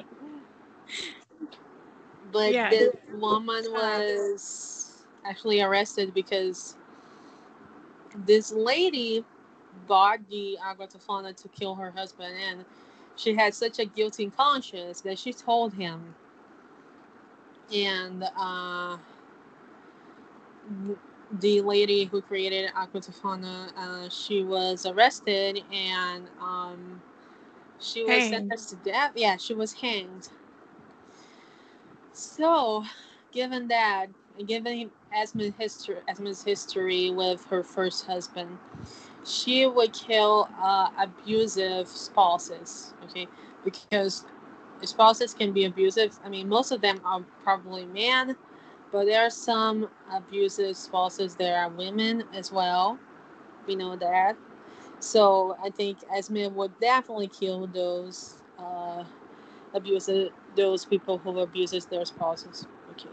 but 2.32 2.54
Yeah. 2.54 2.70
this 2.70 2.94
woman 3.20 3.64
was 3.72 5.04
actually 5.26 5.62
arrested 5.62 6.14
because 6.14 6.76
this 8.26 8.52
lady 8.52 9.24
bought 9.88 10.20
the 10.30 10.58
Aqua 10.64 10.88
Tofana 10.88 11.36
to 11.42 11.48
kill 11.50 11.76
her 11.76 11.92
husband, 11.92 12.36
and 12.50 12.66
she 13.16 13.36
had 13.36 13.54
such 13.54 13.80
a 13.80 13.86
guilty 13.86 14.30
conscience 14.36 15.02
that 15.02 15.20
she 15.20 15.34
told 15.34 15.74
him. 15.74 16.16
And 17.74 18.24
uh, 18.38 18.98
the 21.40 21.62
lady 21.62 22.06
who 22.06 22.22
created 22.22 22.72
Aqua 22.76 23.00
Tofana, 23.02 23.72
uh, 23.78 24.10
she 24.10 24.44
was 24.44 24.86
arrested 24.86 25.64
and 25.72 26.28
um, 26.42 27.02
she 27.80 28.04
was 28.04 28.12
Hanged. 28.12 28.30
sentenced 28.30 28.70
to 28.70 28.76
death. 28.78 29.12
Yeah, 29.16 29.38
she 29.38 29.54
was 29.54 29.74
hanged. 29.74 30.30
So, 32.14 32.84
given 33.32 33.68
that, 33.70 34.08
given 34.46 34.92
Esme's 35.14 35.56
history, 35.58 35.98
Esme's 36.08 36.44
history 36.44 37.10
with 37.12 37.44
her 37.46 37.64
first 37.64 38.06
husband, 38.06 38.58
she 39.26 39.66
would 39.68 39.94
kill 39.94 40.50
uh, 40.62 40.90
abusive 41.00 41.88
spouses. 41.88 42.94
Okay, 43.06 43.28
because 43.64 44.12
spouses 44.72 45.22
can 45.34 45.42
be 45.42 45.66
abusive. 45.66 46.18
I 46.24 46.30
mean, 46.30 46.48
most 46.50 46.72
of 46.72 46.82
them 46.82 47.02
are 47.06 47.22
probably 47.44 47.86
men 47.86 48.36
but 48.92 49.06
there 49.06 49.22
are 49.26 49.30
some 49.30 49.90
abusive 50.12 50.76
spouses 50.78 51.36
that 51.36 51.54
are 51.56 51.70
women 51.70 52.24
as 52.34 52.52
well. 52.52 53.00
We 53.68 53.76
know 53.76 53.96
that. 53.98 54.38
So 55.00 55.58
I 55.64 55.70
think 55.70 56.00
Esme 56.14 56.54
would 56.56 56.80
definitely 56.80 57.28
kill 57.28 57.68
those 57.68 58.36
uh, 58.60 59.04
abusive 59.74 60.32
those 60.56 60.86
people 60.86 61.18
who 61.18 61.40
abuses 61.40 61.86
their 61.86 62.06
spouses. 62.06 62.66
Okay. 62.92 63.10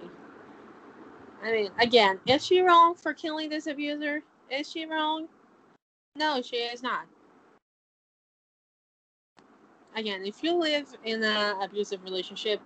I 1.43 1.53
mean, 1.53 1.71
again, 1.79 2.19
is 2.27 2.45
she 2.45 2.61
wrong 2.61 2.95
for 2.95 3.15
killing 3.15 3.49
this 3.49 3.67
abuser? 3.67 4.23
Is 4.51 4.71
she 4.71 4.87
wrong? 4.87 5.29
No, 6.17 6.43
she 6.43 6.57
is 6.57 6.83
not. 6.83 7.07
Again, 9.95 10.25
if 10.25 10.43
you 10.43 10.55
live 10.55 10.87
in 11.05 11.23
an 11.23 11.63
abusive 11.63 12.03
relationship, 12.05 12.61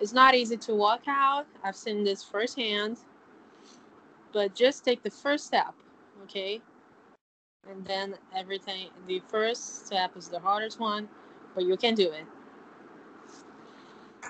it's 0.00 0.12
not 0.12 0.34
easy 0.34 0.56
to 0.56 0.74
walk 0.74 1.02
out. 1.08 1.46
I've 1.64 1.76
seen 1.76 2.04
this 2.04 2.22
firsthand. 2.22 2.98
But 4.32 4.54
just 4.54 4.84
take 4.84 5.02
the 5.02 5.10
first 5.10 5.46
step, 5.46 5.74
okay? 6.24 6.60
And 7.68 7.84
then 7.84 8.14
everything, 8.36 8.88
the 9.06 9.20
first 9.28 9.86
step 9.86 10.16
is 10.16 10.28
the 10.28 10.38
hardest 10.38 10.78
one, 10.78 11.08
but 11.54 11.64
you 11.64 11.76
can 11.76 11.94
do 11.94 12.10
it. 12.12 12.24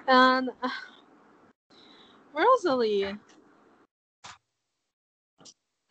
And 0.09 0.51
uh, 0.63 0.69
Rosalie, 2.35 3.17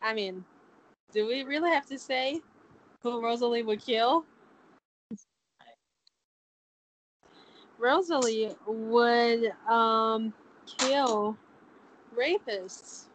I 0.01 0.13
mean, 0.13 0.43
do 1.13 1.27
we 1.27 1.43
really 1.43 1.69
have 1.69 1.85
to 1.87 1.99
say 1.99 2.41
who 3.03 3.21
Rosalie 3.23 3.63
would 3.63 3.81
kill? 3.81 4.25
Rosalie 7.77 8.55
would 8.67 9.53
um 9.69 10.33
kill 10.65 11.37
rapists 12.15 13.05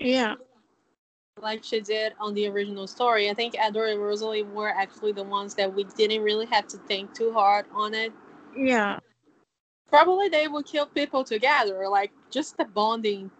Yeah. 0.00 0.36
like 1.40 1.64
she 1.64 1.80
did 1.80 2.14
on 2.20 2.34
the 2.34 2.46
original 2.48 2.86
story. 2.86 3.30
I 3.30 3.34
think 3.34 3.54
Edward 3.58 3.90
and 3.90 4.00
Rosalie 4.02 4.42
were 4.44 4.70
actually 4.70 5.12
the 5.12 5.24
ones 5.24 5.54
that 5.54 5.72
we 5.74 5.84
didn't 5.84 6.22
really 6.22 6.46
have 6.46 6.66
to 6.68 6.78
think 6.78 7.14
too 7.14 7.32
hard 7.32 7.66
on 7.72 7.94
it. 7.94 8.12
Yeah. 8.56 8.98
Probably 9.88 10.28
they 10.28 10.48
would 10.48 10.66
kill 10.66 10.86
people 10.86 11.24
together, 11.24 11.88
like 11.88 12.12
just 12.30 12.54
a 12.58 12.64
bonding 12.64 13.30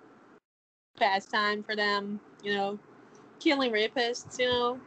pastime 0.98 1.62
for 1.62 1.76
them, 1.76 2.20
you 2.42 2.54
know, 2.54 2.78
killing 3.38 3.72
rapists, 3.72 4.38
you 4.38 4.46
know. 4.48 4.80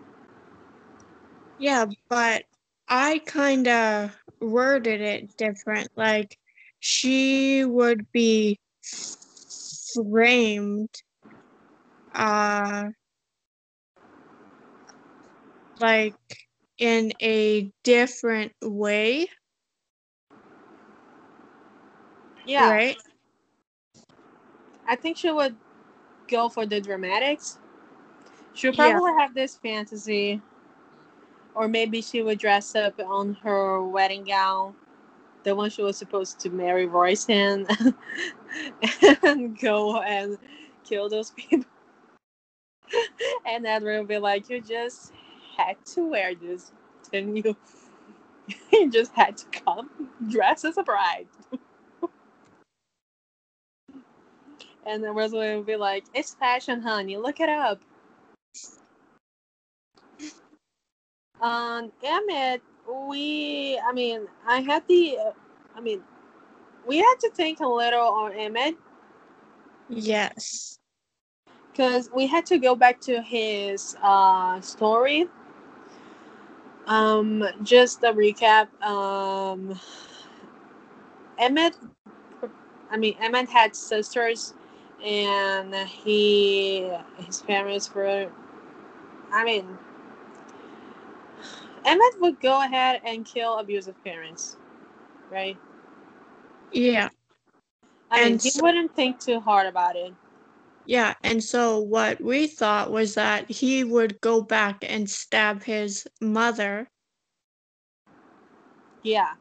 Yeah, 1.60 1.86
but 2.10 2.44
I 2.89 3.20
kind 3.25 3.68
of 3.68 4.15
worded 4.39 5.01
it 5.01 5.38
different. 5.38 5.89
Like, 5.96 6.38
she 6.80 7.63
would 7.63 8.12
be 8.12 8.60
framed. 9.94 10.89
Uh, 12.13 12.89
like 15.80 16.15
in 16.77 17.12
a 17.22 17.72
different 17.84 18.53
way, 18.62 19.30
Yeah, 22.45 22.67
right? 22.67 22.98
I 24.88 24.95
think 24.95 25.17
she 25.17 25.31
would 25.31 25.55
go 26.29 26.50
for 26.50 26.65
the 26.65 26.81
dramatics. 26.81 27.60
She'll 28.53 28.74
Yeah. 28.74 29.00
probably 29.00 29.12
have 29.19 29.33
this 29.33 29.57
fantasy, 29.57 30.41
or 31.55 31.67
maybe 31.67 32.01
she 32.01 32.21
would 32.21 32.39
dress 32.39 32.75
up 32.75 33.00
on 33.00 33.36
her 33.43 33.83
wedding 33.83 34.25
gown, 34.25 34.75
the 35.43 35.55
one 35.55 35.69
she 35.69 35.83
was 35.83 35.98
supposed 35.98 36.39
to 36.41 36.50
marry 36.50 36.86
Royce 36.88 37.29
in, 37.29 37.67
and 39.24 39.60
go 39.60 40.01
and 40.01 40.38
kill 40.86 41.10
those 41.10 41.31
people. 41.31 41.65
and 43.48 43.65
Edward 43.67 44.00
will 44.00 44.07
be 44.07 44.17
like, 44.19 44.50
"You 44.50 44.62
just 44.62 45.13
had 45.57 45.77
to 45.95 46.05
wear 46.10 46.36
this, 46.36 46.71
didn't 47.12 47.38
you? 47.38 47.55
you 48.74 48.91
just 48.91 49.13
had 49.13 49.38
to 49.38 49.45
come 49.65 49.89
dressed 50.30 50.65
as 50.65 50.77
a 50.77 50.84
bride." 50.84 51.27
And 54.86 55.04
then 55.04 55.13
Rosalie 55.13 55.56
would 55.58 55.65
be 55.65 55.76
like, 55.76 56.06
"It's 56.13 56.34
fashion, 56.34 56.82
honey. 56.82 57.17
Look 57.17 57.39
it 57.39 57.50
up." 57.50 57.80
Um, 61.41 61.91
Emmett, 62.04 62.62
we, 63.08 63.80
I 63.80 63.91
mean, 63.94 64.28
I 64.48 64.62
had 64.62 64.88
the, 64.88 65.17
uh, 65.17 65.32
I 65.76 65.82
mean, 65.82 66.04
we 66.86 66.98
had 66.98 67.15
to 67.22 67.30
think 67.32 67.60
a 67.60 67.67
little 67.67 68.08
on 68.08 68.34
Emmett 68.34 68.76
Yes. 69.89 70.78
because 71.72 72.10
we 72.13 72.28
had 72.28 72.46
to 72.48 72.58
go 72.60 72.76
back 72.76 73.00
to 73.02 73.22
his 73.22 73.96
uh, 74.04 74.62
story. 74.62 75.28
Um, 76.88 77.44
just 77.63 78.04
a 78.04 78.13
recap. 78.13 78.67
Um, 78.84 79.80
Emmett, 81.39 81.76
I 82.91 82.98
mean, 82.98 83.15
Emmett 83.20 83.50
had 83.50 83.76
sisters, 83.76 84.54
and 85.03 85.73
he, 85.87 86.91
his 87.17 87.41
parents 87.41 87.93
were, 87.93 88.29
I 89.31 89.43
mean, 89.43 89.77
Emmett 91.85 92.21
would 92.21 92.39
go 92.39 92.61
ahead 92.63 93.01
and 93.05 93.25
kill 93.25 93.57
abusive 93.59 94.01
parents, 94.03 94.57
right? 95.31 95.57
Yeah. 96.71 97.09
I 98.11 98.23
mean, 98.23 98.33
And 98.33 98.41
he 98.41 98.49
so- 98.51 98.61
wouldn't 98.61 98.95
think 98.95 99.19
too 99.19 99.39
hard 99.39 99.67
about 99.67 99.95
it. 99.95 100.13
Yeah. 100.85 101.13
And 101.23 101.43
so 101.43 101.79
what 101.79 102.19
we 102.21 102.47
thought 102.47 102.91
was 102.91 103.13
that 103.15 103.49
he 103.49 103.83
would 103.83 104.19
go 104.21 104.41
back 104.41 104.83
and 104.87 105.09
stab 105.09 105.63
his 105.63 106.07
mother, 106.19 106.89
Yeah, 109.03 109.33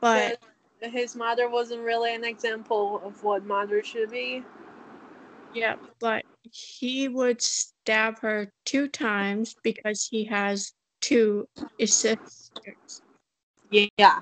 but 0.00 0.38
his 0.80 1.16
mother 1.16 1.48
wasn't 1.48 1.82
really 1.82 2.14
an 2.14 2.24
example 2.24 3.00
of 3.04 3.22
what 3.24 3.44
mother 3.44 3.82
should 3.82 4.10
be. 4.10 4.44
yeah, 5.54 5.76
but 6.00 6.24
he 6.50 7.08
would 7.08 7.40
stab 7.40 8.18
her 8.20 8.52
two 8.64 8.88
times 8.88 9.56
because 9.62 10.06
he 10.06 10.24
has 10.24 10.72
two 11.00 11.48
sisters. 11.84 13.02
Yeah. 13.70 14.20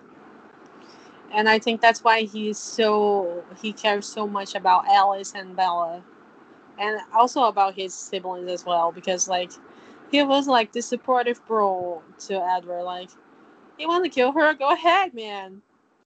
And 1.32 1.48
I 1.48 1.58
think 1.58 1.80
that's 1.80 2.04
why 2.04 2.22
he's 2.22 2.58
so 2.58 3.44
he 3.60 3.72
cares 3.72 4.06
so 4.06 4.26
much 4.26 4.54
about 4.54 4.86
Alice 4.86 5.32
and 5.34 5.56
Bella. 5.56 6.04
And 6.78 7.00
also 7.12 7.44
about 7.44 7.74
his 7.74 7.94
siblings 7.94 8.50
as 8.50 8.64
well, 8.64 8.92
because 8.92 9.28
like 9.28 9.50
he 10.10 10.22
was 10.22 10.46
like 10.46 10.72
the 10.72 10.82
supportive 10.82 11.44
bro 11.46 12.02
to 12.26 12.34
Edward. 12.34 12.84
Like, 12.84 13.10
you 13.78 13.88
wanna 13.88 14.08
kill 14.08 14.32
her? 14.32 14.54
Go 14.54 14.70
ahead, 14.72 15.14
man. 15.14 15.62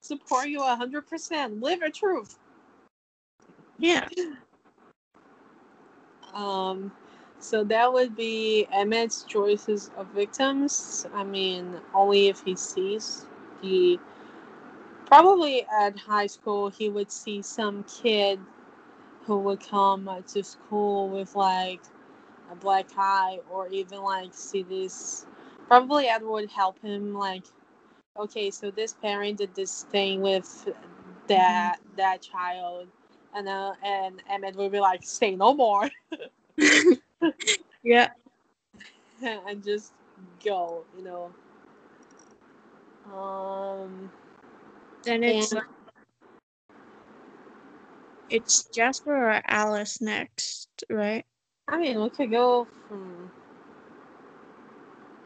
Support 0.08 0.48
you 0.48 0.62
hundred 0.62 1.06
percent. 1.06 1.60
Live 1.60 1.80
your 1.80 1.90
truth. 1.90 2.38
Yeah. 3.78 4.08
Um 6.34 6.92
so 7.40 7.64
that 7.64 7.90
would 7.90 8.14
be 8.14 8.66
Emmett's 8.72 9.22
choices 9.22 9.90
of 9.96 10.06
victims. 10.08 11.06
I 11.14 11.24
mean, 11.24 11.74
only 11.94 12.28
if 12.28 12.42
he 12.44 12.54
sees 12.54 13.26
he 13.62 13.98
probably 15.06 15.66
at 15.66 15.98
high 15.98 16.26
school 16.26 16.68
he 16.68 16.90
would 16.90 17.10
see 17.10 17.40
some 17.40 17.82
kid 17.84 18.38
who 19.24 19.38
would 19.38 19.60
come 19.60 20.08
to 20.26 20.44
school 20.44 21.08
with 21.08 21.34
like 21.34 21.80
a 22.52 22.54
black 22.56 22.86
eye 22.96 23.40
or 23.50 23.68
even 23.68 24.02
like 24.02 24.32
see 24.32 24.62
this 24.62 25.26
probably 25.66 26.06
Edward 26.08 26.30
would 26.30 26.50
help 26.50 26.78
him 26.82 27.14
like 27.14 27.44
okay 28.18 28.50
so 28.50 28.70
this 28.70 28.94
parent 28.94 29.38
did 29.38 29.54
this 29.54 29.82
thing 29.84 30.20
with 30.20 30.68
that 31.28 31.76
that 31.96 32.20
child 32.22 32.88
and 33.34 33.48
uh, 33.48 33.72
and 33.84 34.22
Emmett 34.30 34.56
would 34.56 34.72
be 34.72 34.80
like 34.80 35.02
say 35.02 35.34
no 35.36 35.54
more 35.54 35.88
Yeah. 37.82 38.08
and 39.22 39.62
just 39.64 39.92
go 40.44 40.84
you 40.96 41.04
know 41.04 41.30
um 43.12 44.10
Then 45.04 45.22
it's 45.22 45.52
And- 45.52 45.62
it's 48.30 48.64
Jasper 48.74 49.14
or 49.30 49.42
Alice 49.46 50.02
next, 50.02 50.68
right? 50.90 51.24
I 51.66 51.78
mean, 51.78 52.02
we 52.02 52.10
could 52.10 52.30
go 52.30 52.66
from 52.86 53.30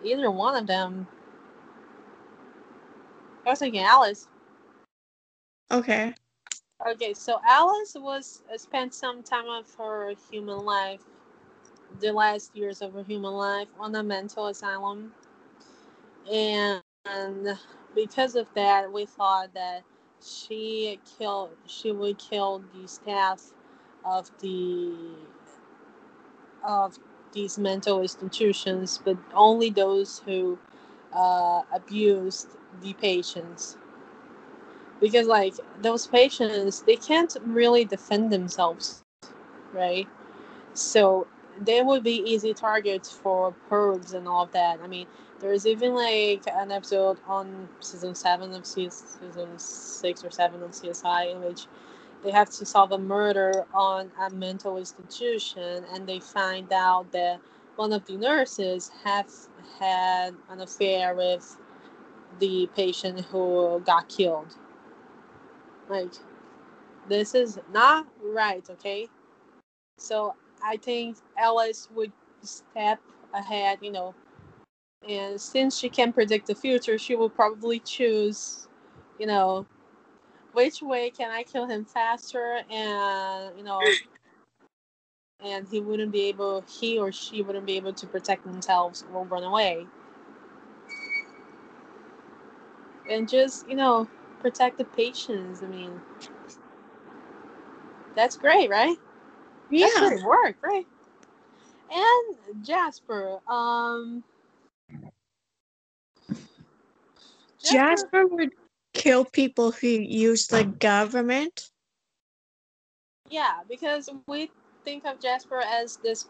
either 0.05 0.31
one 0.31 0.55
of 0.55 0.67
them. 0.69 1.09
I 3.47 3.51
was 3.51 3.59
thinking 3.59 3.83
Alice. 3.83 4.29
Okay. 5.71 6.15
Okay, 6.87 7.15
so 7.15 7.41
Alice 7.49 7.97
was 7.99 8.43
uh, 8.53 8.59
spent 8.59 8.93
some 8.95 9.23
time 9.23 9.49
of 9.49 9.73
her 9.77 10.13
human 10.31 10.65
life, 10.65 11.03
the 12.01 12.13
last 12.13 12.57
years 12.57 12.83
of 12.83 12.93
her 12.95 13.05
human 13.05 13.33
life, 13.33 13.69
on 13.79 13.95
a 13.95 14.03
mental 14.03 14.49
asylum, 14.49 15.13
and, 16.31 16.83
because 17.95 18.37
of 18.37 18.47
that, 18.55 18.93
we 18.93 19.07
thought 19.07 19.55
that 19.55 19.83
she 20.25 21.01
killed. 21.19 21.51
She 21.67 21.93
would 21.93 22.19
kill 22.19 22.65
the 22.75 22.89
staff 22.89 23.53
of 24.05 24.31
the 24.41 24.95
of 26.65 26.99
these 27.33 27.59
mental 27.59 28.03
institutions, 28.03 29.01
but 29.05 29.17
only 29.35 29.71
those 29.71 30.21
who 30.25 30.59
uh, 31.13 31.63
abused 31.73 32.49
the 32.81 32.93
patients. 32.95 33.77
Because, 35.01 35.27
like, 35.27 35.55
those 35.81 36.07
patients, 36.07 36.83
they 36.83 36.97
can't 36.97 37.37
really 37.45 37.85
defend 37.85 38.31
themselves, 38.33 39.03
right? 39.73 40.09
So 40.75 41.27
they 41.61 41.83
would 41.83 42.03
be 42.03 42.23
easy 42.25 42.55
targets 42.55 43.11
for 43.13 43.55
pervs 43.71 44.15
and 44.15 44.29
all 44.29 44.45
of 44.45 44.53
that. 44.53 44.81
I 44.83 44.87
mean, 44.87 45.07
there's 45.41 45.67
even 45.67 45.95
like 45.95 46.45
an 46.49 46.73
episode 46.73 47.19
on 47.27 47.69
season 47.81 48.15
seven 48.15 48.53
of 48.55 48.67
CS- 48.67 49.19
season 49.21 49.59
six 49.59 50.25
or 50.25 50.31
seven 50.31 50.63
of 50.63 50.71
CSI 50.75 51.25
in 51.33 51.43
which 51.43 51.67
they 52.25 52.31
have 52.31 52.51
to 52.51 52.67
solve 52.67 52.93
a 52.93 52.99
murder 52.99 53.67
on 53.75 54.11
a 54.21 54.31
mental 54.31 54.79
institution 54.79 55.85
and 55.93 56.07
they 56.07 56.21
find 56.21 56.73
out 56.73 57.13
that 57.13 57.41
one 57.77 57.93
of 57.93 58.05
the 58.07 58.17
nurses 58.17 58.91
have 59.05 59.31
had 59.81 60.35
an 60.51 60.61
affair 60.61 61.15
with 61.15 61.59
the 62.39 62.69
patient 62.75 63.21
who 63.27 63.81
got 63.85 64.09
killed 64.09 64.57
like 65.89 66.13
this 67.09 67.35
is 67.35 67.59
not 67.73 68.07
right 68.23 68.69
okay 68.71 69.07
so 69.99 70.35
i 70.65 70.77
think 70.77 71.17
alice 71.37 71.89
would 71.95 72.13
step 72.43 73.01
ahead 73.35 73.79
you 73.83 73.91
know 73.91 74.15
and 75.09 75.41
since 75.41 75.79
she 75.79 75.89
can 75.89 76.13
predict 76.13 76.47
the 76.47 76.55
future 76.55 76.99
she 76.99 77.15
will 77.17 77.31
probably 77.31 77.79
choose 77.81 78.69
you 79.19 79.27
know 79.27 79.67
which 80.53 80.83
way 80.83 81.11
can 81.11 81.31
I 81.31 81.43
kill 81.43 81.67
him 81.67 81.85
faster 81.85 82.61
and 82.71 83.57
you 83.57 83.65
know 83.65 83.81
and 85.45 85.67
he 85.69 85.81
wouldn't 85.81 86.13
be 86.13 86.29
able 86.29 86.65
he 86.69 86.99
or 86.99 87.11
she 87.13 87.43
wouldn't 87.43 87.67
be 87.67 87.77
able 87.77 87.93
to 87.95 88.07
protect 88.07 88.45
themselves 88.45 89.05
or 89.13 89.25
run 89.25 89.43
away. 89.43 89.87
And 93.09 93.29
just, 93.29 93.69
you 93.69 93.75
know, 93.77 94.09
protect 94.41 94.79
the 94.79 94.85
patients. 94.85 95.63
I 95.63 95.67
mean 95.67 96.01
that's 98.15 98.37
great, 98.37 98.71
right? 98.71 98.97
That's 99.79 99.95
Yeah. 99.95 99.99
great 99.99 100.23
work, 100.23 100.57
right? 100.63 100.87
And 101.91 102.65
Jasper, 102.65 103.41
um 103.49 104.25
Jasper 107.63 108.27
would 108.27 108.51
kill 108.95 109.25
people 109.25 109.73
who 109.73 109.87
use 109.89 110.47
the 110.49 110.65
government. 110.65 111.71
Yeah, 113.31 113.63
because 113.69 114.11
we 114.27 114.51
think 114.85 115.05
of 115.05 115.21
Jasper 115.21 115.61
as 115.61 115.97
this 115.99 116.29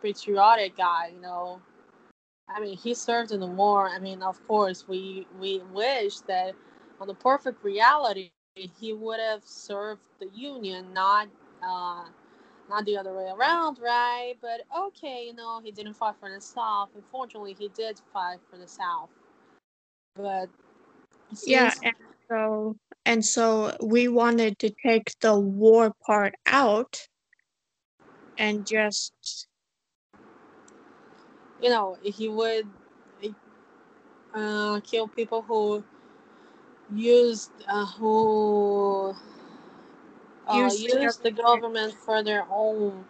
patriotic 0.00 0.76
guy, 0.76 1.12
you 1.14 1.20
know. 1.20 1.60
I 2.54 2.60
mean, 2.60 2.76
he 2.76 2.94
served 2.94 3.32
in 3.32 3.40
the 3.40 3.46
war. 3.46 3.88
I 3.88 3.98
mean, 3.98 4.22
of 4.22 4.46
course, 4.46 4.86
we 4.88 5.26
we 5.38 5.60
wish 5.72 6.20
that 6.20 6.54
on 7.00 7.08
the 7.08 7.14
perfect 7.14 7.62
reality, 7.64 8.30
he 8.54 8.92
would 8.92 9.20
have 9.20 9.42
served 9.44 10.00
the 10.18 10.28
Union, 10.34 10.92
not 10.92 11.28
uh, 11.62 12.04
not 12.68 12.84
the 12.84 12.96
other 12.96 13.14
way 13.14 13.30
around, 13.30 13.78
right? 13.80 14.34
But 14.40 14.62
okay, 14.76 15.26
you 15.26 15.34
know, 15.34 15.60
he 15.62 15.70
didn't 15.70 15.94
fight 15.94 16.14
for 16.20 16.30
the 16.30 16.40
South. 16.40 16.90
Unfortunately, 16.94 17.54
he 17.58 17.68
did 17.68 18.00
fight 18.12 18.38
for 18.50 18.58
the 18.58 18.68
South. 18.68 19.10
But 20.16 20.48
yeah, 21.46 21.72
and 21.82 21.94
so 22.28 22.76
and 23.06 23.24
so 23.24 23.76
we 23.82 24.08
wanted 24.08 24.58
to 24.60 24.70
take 24.84 25.12
the 25.20 25.38
war 25.38 25.92
part 26.04 26.34
out 26.46 27.06
and 28.36 28.66
just 28.66 29.46
you 31.62 31.68
know 31.68 31.96
he 32.02 32.28
would 32.28 32.66
uh, 34.34 34.80
kill 34.80 35.08
people 35.08 35.42
who 35.42 35.82
used 36.94 37.50
uh, 37.68 37.86
who 37.86 39.14
uh, 40.46 40.70
use, 40.72 40.82
use 40.82 41.16
the 41.16 41.30
government 41.30 41.94
for 41.94 42.22
their 42.22 42.46
own 42.50 43.04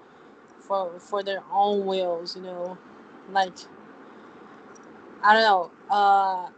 for 0.61 0.99
for 0.99 1.23
their 1.23 1.43
own 1.53 1.85
wills 1.87 2.37
you 2.37 2.43
know? 2.43 2.79
Like 3.31 3.57
i 5.23 5.33
don't 5.35 5.43
know 5.43 5.71
uh 5.95 6.49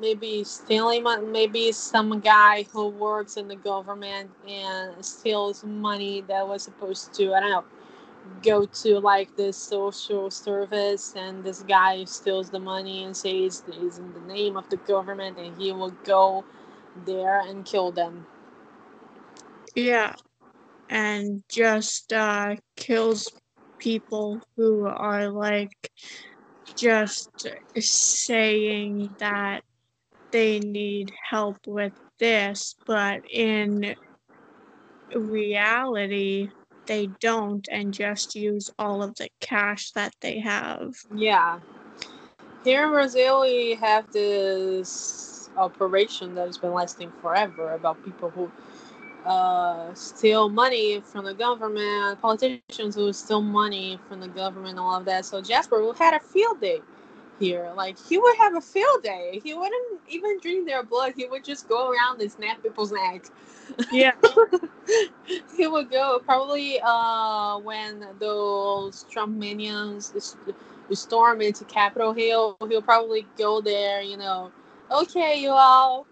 maybe 0.00 0.44
stealing 0.44 1.02
money 1.02 1.26
maybe 1.26 1.72
some 1.72 2.20
guy 2.20 2.64
who 2.72 2.88
works 2.88 3.36
in 3.36 3.48
the 3.48 3.56
government 3.56 4.30
and 4.48 5.04
steals 5.04 5.64
money 5.64 6.22
that 6.22 6.46
was 6.46 6.62
supposed 6.62 7.12
to 7.14 7.32
i 7.34 7.40
don't 7.40 7.50
know 7.50 7.64
go 8.42 8.66
to 8.66 8.98
like 9.00 9.34
this 9.36 9.56
social 9.56 10.30
service 10.30 11.14
and 11.16 11.44
this 11.44 11.62
guy 11.62 12.04
steals 12.04 12.50
the 12.50 12.58
money 12.58 13.04
and 13.04 13.16
says 13.16 13.62
it's 13.66 13.98
in 13.98 14.12
the 14.12 14.20
name 14.32 14.56
of 14.56 14.68
the 14.68 14.76
government 14.76 15.38
and 15.38 15.60
he 15.60 15.72
will 15.72 15.90
go 16.04 16.44
there 17.04 17.40
and 17.40 17.64
kill 17.64 17.90
them. 17.90 18.26
Yeah. 19.74 20.14
And 20.88 21.42
just 21.48 22.12
uh 22.12 22.56
kills 22.76 23.30
people 23.78 24.40
who 24.56 24.86
are 24.86 25.28
like 25.28 25.90
just 26.76 27.48
saying 27.76 29.14
that 29.18 29.62
they 30.30 30.58
need 30.58 31.12
help 31.30 31.56
with 31.66 31.92
this 32.18 32.74
but 32.84 33.22
in 33.30 33.94
reality 35.14 36.48
they 36.88 37.06
don't 37.20 37.68
and 37.70 37.94
just 37.94 38.34
use 38.34 38.70
all 38.78 39.02
of 39.02 39.14
the 39.14 39.28
cash 39.40 39.92
that 39.92 40.14
they 40.20 40.40
have. 40.40 40.94
Yeah. 41.14 41.60
Here 42.64 42.84
in 42.84 42.90
Brazil, 42.90 43.42
we 43.42 43.76
have 43.76 44.10
this 44.10 45.50
operation 45.56 46.34
that 46.34 46.46
has 46.46 46.58
been 46.58 46.72
lasting 46.72 47.12
forever 47.22 47.74
about 47.74 48.04
people 48.04 48.30
who 48.30 48.50
uh, 49.24 49.92
steal 49.94 50.48
money 50.48 51.00
from 51.00 51.24
the 51.24 51.34
government, 51.34 52.20
politicians 52.20 52.94
who 52.94 53.12
steal 53.12 53.42
money 53.42 53.98
from 54.08 54.20
the 54.20 54.28
government, 54.28 54.78
all 54.78 54.96
of 54.96 55.04
that. 55.04 55.24
So 55.24 55.40
Jasper 55.40 55.84
we 55.84 55.92
had 55.98 56.14
a 56.14 56.20
field 56.20 56.60
day 56.60 56.80
here. 57.38 57.72
Like 57.76 57.96
he 57.98 58.18
would 58.18 58.36
have 58.36 58.56
a 58.56 58.60
field 58.60 59.02
day. 59.02 59.40
He 59.42 59.54
wouldn't 59.54 60.00
even 60.08 60.38
drink 60.40 60.66
their 60.66 60.82
blood. 60.82 61.14
He 61.16 61.26
would 61.26 61.44
just 61.44 61.68
go 61.68 61.90
around 61.90 62.20
and 62.20 62.30
snap 62.30 62.62
people's 62.62 62.92
neck. 62.92 63.26
Yeah. 63.92 64.12
he 65.56 65.66
would 65.66 65.90
go 65.90 66.20
probably 66.24 66.80
uh 66.82 67.58
when 67.58 68.06
those 68.18 69.04
Trump 69.10 69.36
minions 69.36 70.36
storm 70.92 71.40
into 71.40 71.64
Capitol 71.64 72.12
Hill. 72.12 72.56
He'll 72.68 72.82
probably 72.82 73.26
go 73.36 73.60
there. 73.60 74.00
You 74.02 74.16
know, 74.16 74.50
okay, 74.90 75.40
you 75.40 75.50
all, 75.50 76.06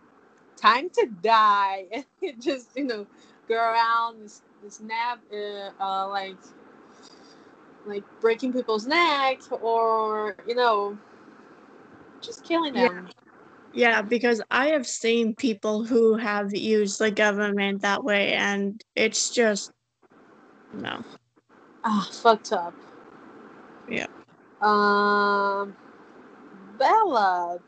time 0.57 0.91
to 0.91 1.07
die. 1.23 1.87
And 2.23 2.43
just 2.43 2.71
you 2.77 2.85
know 2.85 3.07
go 3.49 3.55
around 3.55 4.33
and 4.63 4.73
snap 4.73 5.21
uh, 5.33 5.71
uh 5.81 6.09
like 6.09 6.37
like 7.87 8.03
breaking 8.21 8.53
people's 8.53 8.87
neck 8.87 9.41
or 9.63 10.37
you 10.47 10.55
know 10.55 10.99
just 12.27 12.45
killing 12.45 12.75
them. 12.75 13.11
Yeah. 13.73 13.93
yeah, 13.93 14.03
because 14.03 14.43
I 14.51 14.69
have 14.69 14.87
seen 14.87 15.35
people 15.35 15.85
who 15.85 16.17
have 16.17 16.55
used 16.55 16.99
the 16.99 17.11
government 17.11 17.83
that 17.83 18.05
way, 18.05 18.35
and 18.35 18.83
it's 18.95 19.31
just 19.31 19.71
no. 20.75 21.03
Ah, 21.85 22.09
fucked 22.11 22.53
up. 22.53 22.75
Yeah. 23.89 24.07
Um, 24.61 25.77
Bella. 26.79 27.61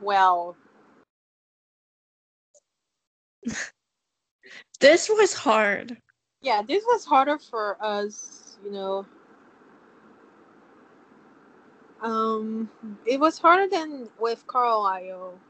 Well. 0.00 0.56
this 4.80 5.08
was 5.08 5.32
hard. 5.32 5.96
Yeah, 6.42 6.60
this 6.60 6.84
was 6.84 7.06
harder 7.06 7.38
for 7.38 7.78
us, 7.80 8.58
you 8.62 8.70
know, 8.70 9.06
um, 12.04 12.70
it 13.06 13.18
was 13.18 13.38
harder 13.38 13.68
than 13.68 14.08
with 14.20 14.46
Carlisle. 14.46 15.40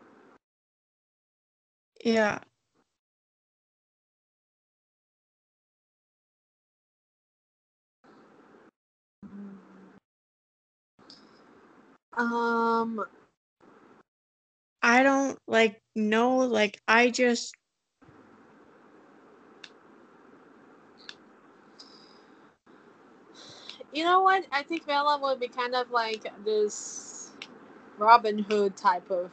Yeah. 2.05 2.41
Um, 12.17 13.05
I 14.83 15.03
don't 15.03 15.39
like 15.49 15.81
know. 15.97 16.39
Like 16.39 16.81
I 16.87 17.11
just 17.11 17.55
You 23.95 24.05
know 24.05 24.23
what? 24.23 24.47
I 24.53 24.65
think 24.65 24.87
Bella 24.87 25.21
would 25.23 25.41
be 25.41 25.49
kind 25.49 25.75
of 25.77 25.91
like 25.91 26.25
this 26.45 27.33
Robin 27.99 28.39
Hood 28.41 28.77
type 28.77 29.11
of 29.11 29.33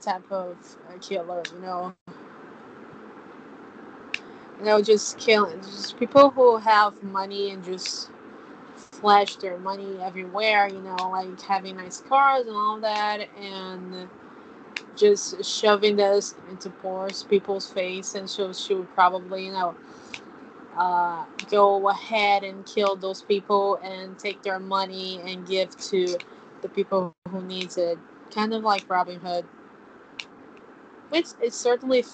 type 0.00 0.30
of 0.32 0.58
killer. 1.00 1.42
You 1.54 1.60
know, 1.60 1.94
you 4.58 4.66
know, 4.66 4.82
just 4.82 5.18
killing 5.18 5.60
just 5.62 5.98
people 5.98 6.30
who 6.30 6.58
have 6.58 7.02
money 7.02 7.50
and 7.50 7.64
just 7.64 8.10
flash 8.76 9.36
their 9.36 9.58
money 9.58 9.98
everywhere. 10.02 10.68
You 10.68 10.80
know, 10.82 10.96
like 11.10 11.40
having 11.42 11.76
nice 11.76 12.02
cars 12.08 12.46
and 12.46 12.56
all 12.56 12.80
that, 12.80 13.28
and 13.40 14.08
just 14.96 15.44
shoving 15.44 15.96
this 15.96 16.34
into 16.50 16.70
poor 16.70 17.10
people's 17.28 17.70
face, 17.70 18.14
and 18.16 18.28
so 18.30 18.52
she 18.52 18.74
would 18.74 18.92
probably, 18.94 19.46
you 19.46 19.52
know 19.52 19.74
uh, 20.76 21.24
go 21.50 21.88
ahead 21.88 22.44
and 22.44 22.64
kill 22.66 22.96
those 22.96 23.22
people 23.22 23.78
and 23.82 24.18
take 24.18 24.42
their 24.42 24.58
money 24.58 25.20
and 25.24 25.46
give 25.46 25.76
to 25.78 26.16
the 26.62 26.68
people 26.68 27.14
who 27.28 27.42
needs 27.42 27.78
it. 27.78 27.98
Kind 28.30 28.52
of 28.52 28.62
like 28.62 28.88
robin 28.90 29.20
hood. 29.20 29.44
Which 31.10 31.26
it 31.42 31.54
certainly 31.54 32.04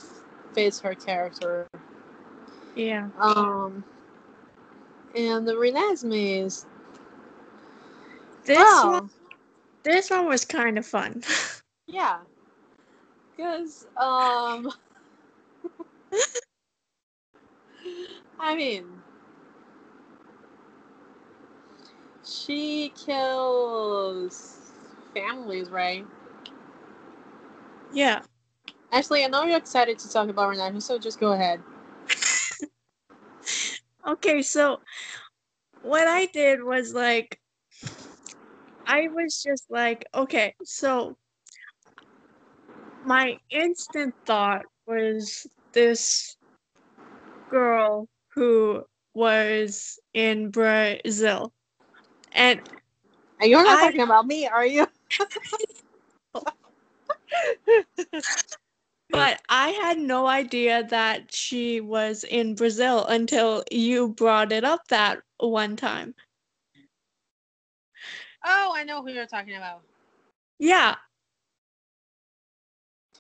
fits 0.54 0.80
her 0.80 0.94
character. 0.94 1.66
Yeah. 2.76 3.08
Um 3.18 3.84
and 5.16 5.46
the 5.46 5.52
Renesmee's 5.52 6.66
this 8.44 8.58
wow. 8.58 8.92
one 8.92 9.10
this 9.82 10.10
one 10.10 10.26
was 10.26 10.44
kind 10.44 10.78
of 10.78 10.86
fun. 10.86 11.22
Yeah. 11.88 12.18
Because 13.36 13.86
um 13.96 14.72
I 18.42 18.56
mean, 18.56 18.84
she 22.24 22.92
kills 22.96 24.72
families, 25.14 25.70
right? 25.70 26.04
Yeah. 27.92 28.22
Actually, 28.90 29.24
I 29.24 29.28
know 29.28 29.44
you're 29.44 29.58
excited 29.58 29.96
to 30.00 30.10
talk 30.10 30.28
about 30.28 30.48
Renata, 30.48 30.80
so 30.80 30.98
just 30.98 31.20
go 31.20 31.32
ahead. 31.32 31.60
okay, 34.08 34.42
so 34.42 34.80
what 35.82 36.08
I 36.08 36.26
did 36.26 36.64
was 36.64 36.94
like, 36.94 37.38
I 38.86 39.06
was 39.06 39.40
just 39.40 39.70
like, 39.70 40.04
okay, 40.12 40.54
so 40.64 41.16
my 43.04 43.38
instant 43.50 44.14
thought 44.26 44.64
was 44.86 45.46
this 45.72 46.36
girl 47.48 48.08
who 48.34 48.84
was 49.14 49.98
in 50.14 50.50
Brazil. 50.50 51.52
And 52.32 52.60
you're 53.40 53.62
not 53.62 53.78
I, 53.78 53.86
talking 53.86 54.00
about 54.00 54.26
me, 54.26 54.46
are 54.46 54.66
you? 54.66 54.86
But 59.12 59.42
I 59.50 59.68
had 59.68 59.98
no 59.98 60.26
idea 60.26 60.84
that 60.84 61.34
she 61.34 61.82
was 61.82 62.24
in 62.24 62.54
Brazil 62.54 63.04
until 63.04 63.62
you 63.70 64.08
brought 64.08 64.52
it 64.52 64.64
up 64.64 64.88
that 64.88 65.20
one 65.38 65.76
time. 65.76 66.14
Oh, 68.42 68.72
I 68.74 68.84
know 68.84 69.02
who 69.02 69.10
you're 69.10 69.26
talking 69.26 69.56
about. 69.56 69.82
Yeah. 70.58 70.96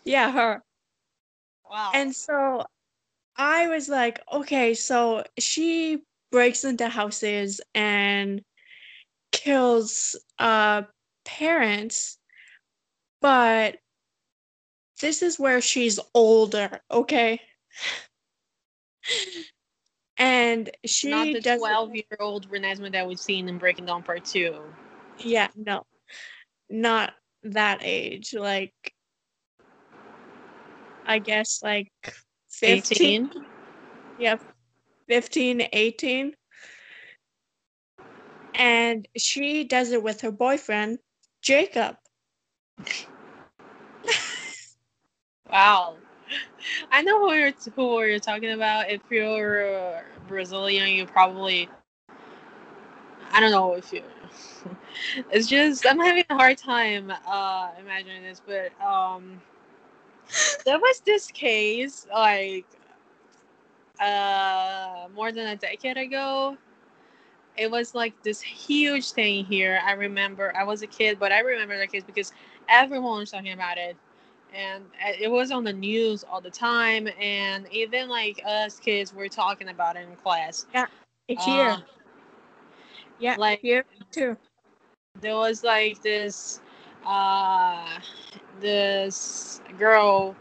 Yeah, 0.04 0.32
her. 0.32 0.62
Wow. 1.70 1.90
And 1.94 2.16
so 2.16 2.64
I 3.42 3.66
was 3.66 3.88
like, 3.88 4.20
okay, 4.32 4.72
so 4.72 5.24
she 5.36 6.04
breaks 6.30 6.62
into 6.62 6.88
houses 6.88 7.60
and 7.74 8.40
kills 9.32 10.14
uh 10.38 10.82
parents, 11.24 12.18
but 13.20 13.78
this 15.00 15.22
is 15.22 15.40
where 15.40 15.60
she's 15.60 15.98
older, 16.14 16.78
okay? 16.88 17.40
and 20.16 20.70
she 20.86 21.10
not 21.10 21.26
the 21.42 21.56
12 21.58 21.96
year 21.96 22.04
old 22.20 22.48
Renesmee 22.48 22.92
that 22.92 23.08
we've 23.08 23.18
seen 23.18 23.48
in 23.48 23.58
Breaking 23.58 23.86
Dawn 23.86 24.04
Part 24.04 24.24
2. 24.24 24.54
Yeah, 25.18 25.48
no. 25.56 25.84
Not 26.70 27.12
that 27.42 27.80
age. 27.82 28.34
Like 28.34 28.94
I 31.04 31.18
guess 31.18 31.60
like 31.60 31.90
15. 32.52 33.30
18. 33.30 33.46
Yeah. 34.18 34.36
15, 35.08 35.68
18. 35.72 36.34
And 38.54 39.08
she 39.16 39.64
does 39.64 39.92
it 39.92 40.02
with 40.02 40.20
her 40.20 40.30
boyfriend, 40.30 40.98
Jacob. 41.40 41.96
Wow. 45.50 45.96
I 46.90 47.02
know 47.02 47.20
who 47.20 47.34
you're, 47.34 47.52
who 47.74 48.02
you're 48.02 48.18
talking 48.18 48.52
about. 48.52 48.90
If 48.90 49.02
you're 49.10 50.02
Brazilian, 50.28 50.88
you 50.88 51.06
probably. 51.06 51.68
I 53.32 53.40
don't 53.40 53.50
know 53.50 53.74
if 53.74 53.92
you. 53.92 54.02
It's 55.30 55.48
just 55.48 55.86
I'm 55.86 55.98
having 55.98 56.24
a 56.30 56.34
hard 56.34 56.58
time 56.58 57.12
uh 57.26 57.70
imagining 57.80 58.22
this, 58.22 58.40
but 58.46 58.70
um, 58.84 59.40
there 60.64 60.78
was 60.78 61.00
this 61.00 61.28
case 61.30 62.06
like 62.12 62.66
uh 64.00 65.08
more 65.14 65.32
than 65.32 65.46
a 65.48 65.56
decade 65.56 65.96
ago. 65.96 66.56
It 67.56 67.70
was 67.70 67.94
like 67.94 68.14
this 68.22 68.40
huge 68.40 69.12
thing 69.12 69.44
here. 69.44 69.80
I 69.84 69.92
remember 69.92 70.52
I 70.56 70.64
was 70.64 70.82
a 70.82 70.86
kid, 70.86 71.18
but 71.18 71.32
I 71.32 71.40
remember 71.40 71.78
the 71.78 71.86
case 71.86 72.02
because 72.04 72.32
everyone 72.68 73.18
was 73.18 73.30
talking 73.30 73.52
about 73.52 73.76
it 73.78 73.96
and 74.54 74.84
uh, 75.04 75.12
it 75.20 75.30
was 75.30 75.50
on 75.50 75.64
the 75.64 75.72
news 75.72 76.24
all 76.30 76.40
the 76.40 76.50
time 76.50 77.08
and 77.20 77.66
even 77.72 78.08
like 78.08 78.40
us 78.46 78.78
kids 78.78 79.14
were 79.14 79.28
talking 79.28 79.68
about 79.68 79.96
it 79.96 80.06
in 80.08 80.16
class 80.16 80.66
Yeah. 80.74 80.86
It's 81.28 81.44
Here. 81.44 81.70
Uh, 81.70 81.80
yeah, 83.18 83.36
like- 83.38 83.60
here 83.60 83.84
too. 84.10 84.36
there 85.20 85.36
was 85.36 85.62
like 85.64 86.00
this 86.02 86.60
uh 87.04 87.98
this 88.60 89.60
girl 89.78 90.36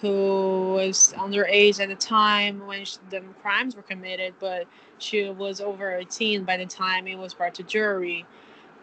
who 0.00 0.74
was 0.74 1.14
underage 1.18 1.80
at 1.80 1.88
the 1.88 1.94
time 1.96 2.66
when 2.66 2.84
sh 2.84 2.96
the 3.10 3.20
crimes 3.42 3.76
were 3.76 3.82
committed 3.82 4.34
but 4.40 4.66
she 4.98 5.28
was 5.30 5.60
over 5.60 5.94
18 5.96 6.44
by 6.44 6.56
the 6.56 6.66
time 6.66 7.06
it 7.06 7.16
was 7.16 7.34
brought 7.34 7.54
to 7.54 7.62
jury. 7.62 8.24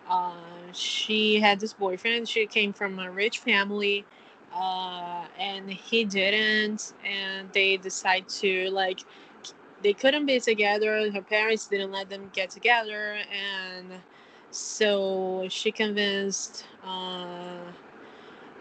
Uh, 0.10 0.34
she 0.74 1.40
had 1.40 1.60
this 1.60 1.74
boyfriend. 1.74 2.28
She 2.28 2.46
came 2.48 2.74
from 2.74 3.00
a 3.00 3.12
rich 3.12 3.40
family 3.40 4.06
uh, 4.54 5.26
and 5.40 5.70
he 5.70 6.04
didn't 6.06 6.94
and 7.06 7.50
they 7.54 7.78
decide 7.78 8.28
to 8.30 8.70
like 8.72 9.02
they 9.82 9.94
couldn't 9.94 10.26
be 10.26 10.40
together. 10.40 11.12
Her 11.12 11.22
parents 11.22 11.68
didn't 11.68 11.92
let 11.92 12.10
them 12.10 12.30
get 12.34 12.50
together 12.50 13.18
and 13.32 13.94
so 14.52 15.46
she 15.50 15.72
convinced 15.72 16.66
uh, 16.84 17.72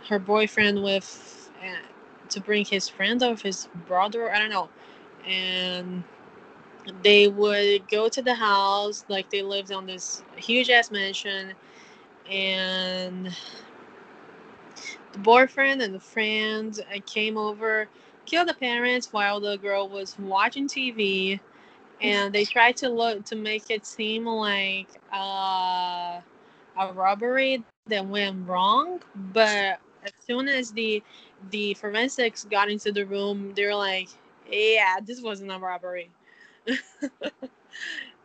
her 0.08 0.18
boyfriend 0.18 0.82
with 0.82 1.50
uh, 1.62 1.78
to 2.28 2.40
bring 2.40 2.64
his 2.64 2.88
friend 2.88 3.22
or 3.22 3.36
his 3.36 3.68
brother 3.86 4.32
i 4.32 4.38
don't 4.38 4.50
know. 4.50 4.68
And 5.26 6.04
they 7.02 7.28
would 7.28 7.88
go 7.88 8.08
to 8.08 8.22
the 8.22 8.34
house 8.34 9.04
like 9.08 9.30
they 9.30 9.42
lived 9.42 9.72
on 9.72 9.86
this 9.86 10.22
huge 10.36 10.70
ass 10.70 10.90
mansion. 10.90 11.54
And 12.30 13.30
the 15.12 15.18
boyfriend 15.18 15.82
and 15.82 15.94
the 15.94 16.00
friend 16.00 16.78
uh, 16.94 16.98
came 17.06 17.36
over 17.36 17.88
killed 18.26 18.48
the 18.48 18.54
parents 18.54 19.12
while 19.12 19.40
the 19.40 19.56
girl 19.58 19.88
was 19.88 20.16
watching 20.18 20.68
tv 20.68 21.40
and 22.00 22.32
they 22.32 22.44
tried 22.44 22.76
to 22.76 22.88
look 22.88 23.24
to 23.24 23.36
make 23.36 23.70
it 23.70 23.86
seem 23.86 24.26
like 24.26 24.88
uh, 25.12 26.20
a 26.78 26.92
robbery 26.94 27.62
that 27.86 28.06
went 28.06 28.46
wrong 28.48 29.00
but 29.32 29.78
as 30.08 30.26
soon 30.26 30.48
as 30.48 30.72
the 30.72 31.02
the 31.50 31.74
forensics 31.74 32.44
got 32.44 32.70
into 32.70 32.92
the 32.92 33.04
room 33.06 33.52
they 33.54 33.66
were 33.66 33.74
like 33.74 34.08
yeah 34.50 34.96
this 35.04 35.22
wasn't 35.22 35.50
a 35.52 35.58
robbery. 35.58 36.10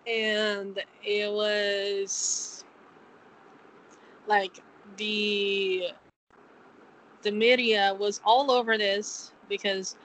And 0.08 0.80
it 1.04 1.32
was 1.32 2.66
like 4.28 4.60
the 4.98 5.90
the 7.24 7.32
media 7.32 7.96
was 7.98 8.22
all 8.26 8.52
over 8.52 8.78
this 8.78 9.32
because 9.50 9.96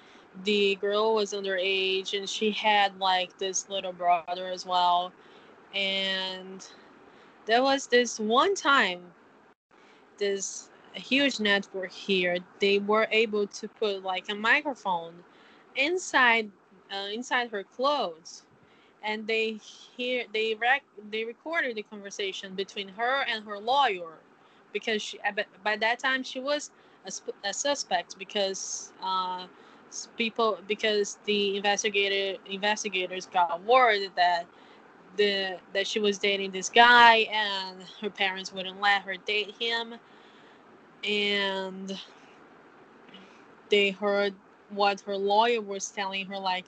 the 0.44 0.76
girl 0.76 1.14
was 1.14 1.32
underage 1.32 2.16
and 2.16 2.28
she 2.28 2.50
had 2.52 2.98
like 3.00 3.36
this 3.38 3.68
little 3.68 3.92
brother 3.92 4.48
as 4.48 4.66
well. 4.66 5.12
And 5.74 6.66
there 7.46 7.62
was 7.62 7.86
this 7.88 8.20
one 8.20 8.54
time 8.54 9.00
this 10.18 10.70
huge 10.94 11.40
network 11.40 11.92
here. 11.92 12.38
They 12.58 12.78
were 12.78 13.06
able 13.10 13.46
to 13.46 13.68
put 13.68 14.02
like 14.02 14.28
a 14.30 14.34
microphone 14.34 15.24
inside 15.76 16.50
uh, 16.92 17.08
inside 17.12 17.50
her 17.50 17.62
clothes. 17.64 18.44
And 19.02 19.26
they 19.26 19.52
hear 19.96 20.24
they 20.32 20.54
rec- 20.54 20.84
they 21.10 21.24
recorded 21.24 21.76
the 21.76 21.82
conversation 21.82 22.54
between 22.54 22.88
her 22.88 23.22
and 23.28 23.44
her 23.44 23.58
lawyer 23.58 24.18
because 24.72 25.02
she 25.02 25.18
by- 25.18 25.46
by 25.64 25.76
that 25.76 25.98
time 25.98 26.22
she 26.22 26.40
was 26.40 26.70
a, 27.06 27.12
a 27.48 27.52
suspect 27.52 28.18
because 28.18 28.92
uh, 29.02 29.46
people 30.16 30.58
because 30.66 31.18
the 31.24 31.56
investigator 31.56 32.38
investigators 32.50 33.26
got 33.26 33.62
word 33.64 34.00
that 34.16 34.44
the 35.16 35.56
that 35.72 35.86
she 35.86 35.98
was 35.98 36.18
dating 36.18 36.50
this 36.50 36.68
guy 36.68 37.28
and 37.32 37.82
her 38.00 38.10
parents 38.10 38.52
wouldn't 38.52 38.80
let 38.80 39.02
her 39.02 39.16
date 39.16 39.54
him 39.58 39.94
and 41.04 41.98
they 43.70 43.90
heard 43.90 44.34
what 44.70 45.00
her 45.02 45.16
lawyer 45.16 45.60
was 45.60 45.88
telling 45.90 46.26
her 46.26 46.38
like 46.38 46.66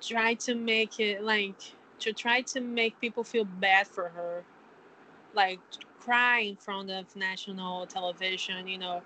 try 0.00 0.34
to 0.34 0.54
make 0.54 1.00
it 1.00 1.22
like 1.22 1.56
to 1.98 2.12
try 2.12 2.40
to 2.42 2.60
make 2.60 3.00
people 3.00 3.24
feel 3.24 3.44
bad 3.44 3.86
for 3.86 4.08
her 4.08 4.44
like 5.34 5.58
cry 6.00 6.40
in 6.40 6.56
front 6.56 6.90
of 6.90 7.14
national 7.16 7.86
television 7.86 8.66
you 8.68 8.78
know. 8.78 9.02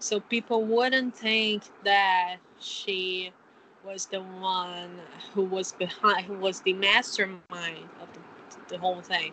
So 0.00 0.20
people 0.20 0.64
wouldn't 0.64 1.16
think 1.16 1.64
that 1.84 2.36
she 2.60 3.32
was 3.84 4.06
the 4.06 4.20
one 4.20 4.90
who 5.34 5.42
was 5.42 5.72
behind 5.72 6.24
who 6.26 6.34
was 6.34 6.60
the 6.60 6.72
mastermind 6.74 7.88
of 8.00 8.08
the, 8.14 8.20
the 8.68 8.78
whole 8.78 9.00
thing 9.02 9.32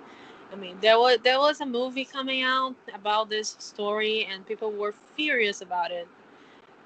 i 0.52 0.56
mean 0.56 0.78
there 0.82 1.00
was 1.00 1.18
there 1.24 1.40
was 1.40 1.62
a 1.62 1.66
movie 1.66 2.06
coming 2.06 2.44
out 2.44 2.76
about 2.94 3.30
this 3.30 3.56
story 3.60 4.28
and 4.32 4.46
people 4.46 4.72
were 4.72 4.94
furious 5.16 5.62
about 5.62 5.92
it 5.92 6.08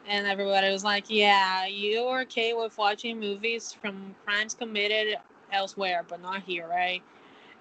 and 0.07 0.27
everybody 0.27 0.69
was 0.71 0.83
like 0.83 1.05
yeah 1.09 1.65
you're 1.65 2.21
okay 2.21 2.53
with 2.53 2.77
watching 2.77 3.19
movies 3.19 3.73
from 3.73 4.15
crimes 4.25 4.53
committed 4.53 5.17
elsewhere 5.51 6.03
but 6.07 6.21
not 6.21 6.41
here 6.43 6.67
right 6.67 7.01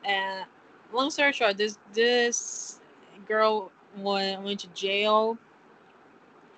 and 0.05 0.45
long 0.93 1.11
story 1.11 1.33
short 1.33 1.57
this 1.57 1.79
this 1.93 2.81
girl 3.27 3.71
went, 3.99 4.43
went 4.43 4.61
to 4.61 4.69
jail 4.69 5.37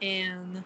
and 0.02 0.64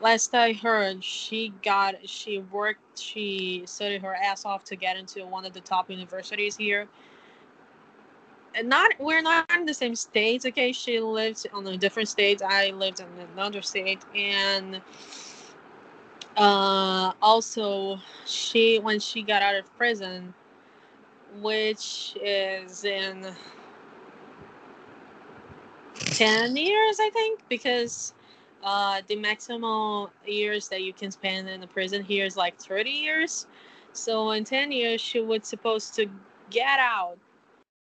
last 0.00 0.34
I 0.34 0.52
heard, 0.52 1.02
she 1.02 1.52
got 1.62 2.08
she 2.08 2.38
worked 2.38 2.98
she 2.98 3.62
studied 3.66 4.02
her 4.02 4.14
ass 4.14 4.44
off 4.44 4.64
to 4.64 4.76
get 4.76 4.96
into 4.96 5.26
one 5.26 5.44
of 5.44 5.52
the 5.52 5.60
top 5.60 5.90
universities 5.90 6.56
here. 6.56 6.88
Not 8.64 8.92
we're 8.98 9.22
not 9.22 9.50
in 9.54 9.66
the 9.66 9.74
same 9.74 9.94
states, 9.94 10.46
okay? 10.46 10.72
She 10.72 11.00
lived 11.00 11.46
on 11.52 11.66
a 11.66 11.76
different 11.76 12.08
state. 12.08 12.42
I 12.42 12.70
lived 12.70 13.00
in 13.00 13.06
another 13.34 13.62
state, 13.62 14.00
and 14.14 14.80
uh, 16.36 17.12
also 17.20 17.98
she 18.26 18.78
when 18.78 19.00
she 19.00 19.22
got 19.22 19.42
out 19.42 19.56
of 19.56 19.76
prison, 19.76 20.34
which 21.40 22.16
is 22.22 22.84
in 22.84 23.26
ten 25.96 26.56
years, 26.56 26.98
I 27.00 27.10
think, 27.10 27.40
because 27.48 28.14
uh, 28.62 29.02
the 29.06 29.16
maximum 29.16 30.08
years 30.26 30.68
that 30.68 30.82
you 30.82 30.92
can 30.92 31.10
spend 31.10 31.48
in 31.48 31.60
the 31.60 31.66
prison 31.66 32.02
here 32.02 32.24
is 32.24 32.36
like 32.36 32.58
30 32.58 32.90
years. 32.90 33.46
So 33.92 34.32
in 34.32 34.44
10 34.44 34.72
years, 34.72 35.00
she 35.00 35.20
was 35.20 35.46
supposed 35.46 35.94
to 35.96 36.06
get 36.50 36.78
out 36.80 37.18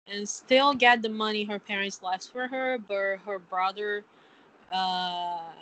and 0.09 0.29
still 0.29 0.75
get 0.75 1.03
the 1.03 1.09
money 1.09 1.45
her 1.45 1.59
parents 1.59 2.03
left 2.03 2.29
for 2.31 2.47
her, 2.49 2.79
but 2.79 3.19
her 3.25 3.38
brother, 3.38 4.05
uh, 4.73 5.53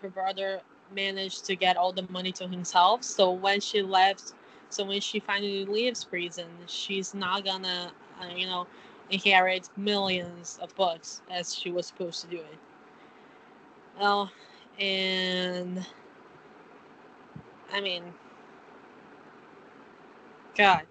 her 0.00 0.08
brother 0.08 0.60
managed 0.94 1.44
to 1.46 1.56
get 1.56 1.76
all 1.76 1.92
the 1.92 2.06
money 2.10 2.32
to 2.32 2.46
himself. 2.48 3.02
So 3.04 3.30
when 3.32 3.60
she 3.60 3.82
left, 3.82 4.34
so 4.68 4.84
when 4.84 5.00
she 5.00 5.20
finally 5.20 5.64
leaves 5.64 6.04
prison, 6.04 6.46
she's 6.66 7.14
not 7.14 7.44
gonna, 7.44 7.92
uh, 8.20 8.34
you 8.34 8.46
know, 8.46 8.66
inherit 9.10 9.68
millions 9.76 10.58
of 10.62 10.74
bucks 10.76 11.22
as 11.30 11.54
she 11.54 11.70
was 11.70 11.86
supposed 11.86 12.20
to 12.22 12.28
do 12.28 12.36
it. 12.38 12.58
Well, 14.00 14.30
and 14.78 15.84
I 17.72 17.80
mean, 17.80 18.04
God, 20.56 20.82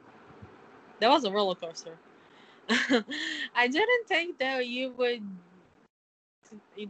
that 1.00 1.10
was 1.10 1.24
a 1.26 1.32
roller 1.32 1.56
coaster. 1.56 1.98
I 3.56 3.68
didn't 3.68 4.08
think 4.08 4.38
that 4.40 4.68
you 4.68 4.94
would 4.98 5.24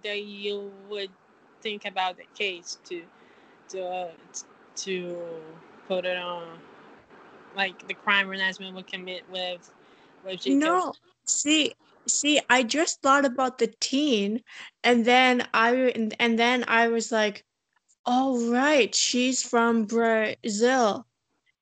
that 0.03 0.23
you 0.23 0.71
would 0.89 1.09
think 1.61 1.85
about 1.85 2.17
the 2.17 2.25
case 2.35 2.77
to 2.85 3.03
to 3.69 3.85
uh, 3.85 4.11
to 4.75 5.17
put 5.87 6.05
it 6.05 6.17
on 6.17 6.47
like 7.55 7.87
the 7.87 7.93
crime 7.93 8.27
Renesmee 8.27 8.73
would 8.73 8.87
commit 8.87 9.23
with 9.31 9.71
with 10.25 10.41
Jacob. 10.41 10.59
No, 10.59 10.93
see, 11.25 11.73
see, 12.07 12.41
I 12.49 12.63
just 12.63 13.01
thought 13.01 13.25
about 13.25 13.57
the 13.57 13.73
teen, 13.79 14.41
and 14.83 15.05
then 15.05 15.47
I 15.53 15.75
and, 15.75 16.15
and 16.19 16.37
then 16.37 16.63
I 16.67 16.89
was 16.89 17.11
like, 17.11 17.43
"Oh 18.05 18.51
right, 18.51 18.93
she's 18.93 19.41
from 19.41 19.85
Brazil," 19.85 21.05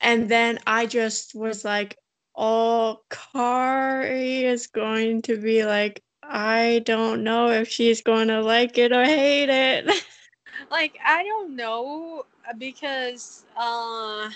and 0.01 0.29
then 0.29 0.59
I 0.67 0.85
just 0.85 1.35
was 1.35 1.63
like, 1.65 1.97
"Oh, 2.39 3.01
Kari 3.09 4.45
is 4.45 4.67
going 4.67 5.21
to 5.23 5.37
be 5.37 5.65
like." 5.65 6.01
I 6.23 6.83
don't 6.85 7.23
know 7.23 7.49
if 7.49 7.69
she's 7.69 8.01
going 8.01 8.27
to 8.27 8.41
like 8.41 8.77
it 8.77 8.91
or 8.93 9.03
hate 9.03 9.49
it. 9.49 9.87
like 10.71 10.97
I 11.05 11.23
don't 11.23 11.55
know 11.55 12.25
because 12.57 13.45
uh 13.57 14.29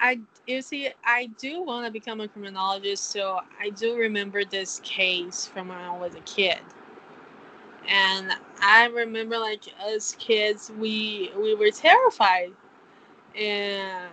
I 0.00 0.20
you 0.46 0.62
see 0.62 0.90
I 1.04 1.26
do 1.38 1.62
want 1.62 1.86
to 1.86 1.92
become 1.92 2.20
a 2.20 2.28
criminologist 2.28 3.10
so 3.10 3.40
I 3.60 3.70
do 3.70 3.96
remember 3.96 4.44
this 4.44 4.80
case 4.84 5.46
from 5.46 5.68
when 5.68 5.78
I 5.78 5.96
was 5.96 6.14
a 6.14 6.20
kid. 6.20 6.58
And 7.88 8.32
I 8.60 8.86
remember 8.86 9.38
like 9.38 9.62
as 9.82 10.16
kids 10.18 10.70
we 10.78 11.32
we 11.36 11.54
were 11.54 11.70
terrified. 11.70 12.52
And 13.36 14.10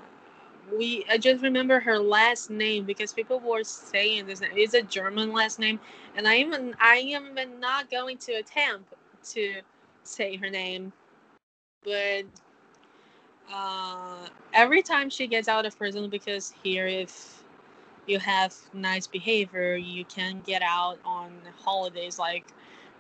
we 0.72 1.06
I 1.10 1.18
just 1.18 1.44
remember 1.44 1.80
her 1.80 2.00
last 2.00 2.50
name 2.50 2.86
because 2.86 3.14
people 3.14 3.40
were 3.40 3.64
saying 3.64 4.26
this 4.28 4.42
name. 4.42 4.52
it's 4.56 4.74
a 4.74 4.82
German 4.82 5.34
last 5.34 5.60
name 5.60 5.80
and 6.16 6.28
I 6.28 6.38
even 6.38 6.76
I 6.80 6.98
am 6.98 7.36
not 7.60 7.90
going 7.92 8.18
to 8.20 8.34
attempt 8.34 8.94
to 9.34 9.62
say 10.04 10.38
her 10.38 10.50
name 10.50 10.94
but 11.84 12.24
uh, 13.52 14.28
every 14.54 14.82
time 14.82 15.10
she 15.10 15.28
gets 15.28 15.48
out 15.48 15.66
of 15.66 15.78
prison 15.78 16.10
because 16.10 16.54
here 16.64 16.88
if 16.88 17.44
you 18.08 18.20
have 18.20 18.56
nice 18.74 19.08
behavior 19.08 19.76
you 19.76 20.06
can 20.06 20.42
get 20.46 20.62
out 20.62 20.98
on 21.06 21.32
holidays 21.64 22.20
like 22.20 22.46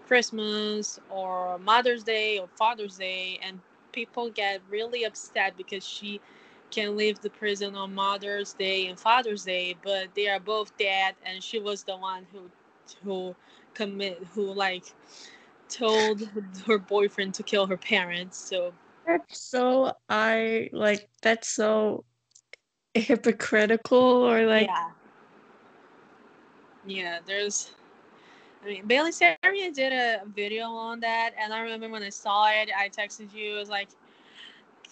christmas 0.08 0.99
or 1.10 1.58
mother's 1.60 2.04
day 2.04 2.39
or 2.39 2.47
father's 2.56 2.97
day 2.97 3.39
and 3.43 3.60
people 3.91 4.30
get 4.30 4.62
really 4.69 5.04
upset 5.04 5.56
because 5.58 5.86
she 5.86 6.19
can 6.74 6.98
leave 6.98 7.20
the 7.22 7.30
prison 7.30 7.76
on 7.76 7.94
mother's 7.94 8.54
day 8.54 8.88
and 8.88 9.00
father's 9.00 9.44
day 9.44 9.76
but 9.84 10.08
they 10.16 10.28
are 10.28 10.40
both 10.40 10.76
dead 10.78 11.14
and 11.26 11.44
she 11.44 11.60
was 11.60 11.84
the 11.84 11.96
one 11.96 12.26
who 12.32 12.50
who 13.04 13.36
commit 13.74 14.18
who 14.34 14.54
like 14.54 14.84
told 15.70 16.28
her 16.66 16.78
boyfriend 16.78 17.34
to 17.34 17.44
kill 17.44 17.66
her 17.66 17.78
parents 17.78 18.38
so. 18.38 18.74
That's 19.06 19.40
so 19.40 19.94
I 20.10 20.70
like 20.72 21.10
that's 21.22 21.50
so 21.50 22.06
hypocritical 22.94 23.98
or 23.98 24.46
like 24.46 24.68
yeah. 24.68 24.90
Yeah 26.86 27.20
there's 27.26 27.72
I 28.64 28.68
mean 28.68 28.88
Bailey 28.88 29.12
Sarian 29.12 29.74
did 29.74 29.92
a 29.92 30.22
video 30.34 30.68
on 30.68 31.02
that 31.02 31.32
and 31.38 31.54
I 31.54 31.60
remember 31.60 31.90
when 31.90 32.04
I 32.04 32.10
saw 32.10 32.50
it 32.50 32.70
I 32.78 32.88
texted 32.90 33.34
you 33.34 33.56
it 33.56 33.60
was 33.60 33.70
like 33.70 33.90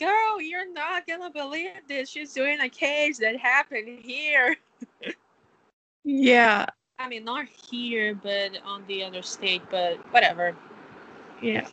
girl 0.02 0.42
you're 0.42 0.72
not 0.72 1.06
gonna 1.06 1.30
believe 1.30 1.72
this 1.88 2.10
she's 2.10 2.34
doing 2.34 2.60
a 2.62 2.70
case 2.70 3.20
that 3.20 3.38
happened 3.38 4.00
here 4.02 4.56
yeah 6.04 6.66
I 7.00 7.08
mean 7.08 7.24
not 7.24 7.46
here 7.48 8.16
but 8.16 8.52
on 8.66 8.84
the 8.88 9.04
other 9.04 9.22
state 9.22 9.62
but 9.70 9.98
whatever 10.12 10.56
yeah 11.42 11.68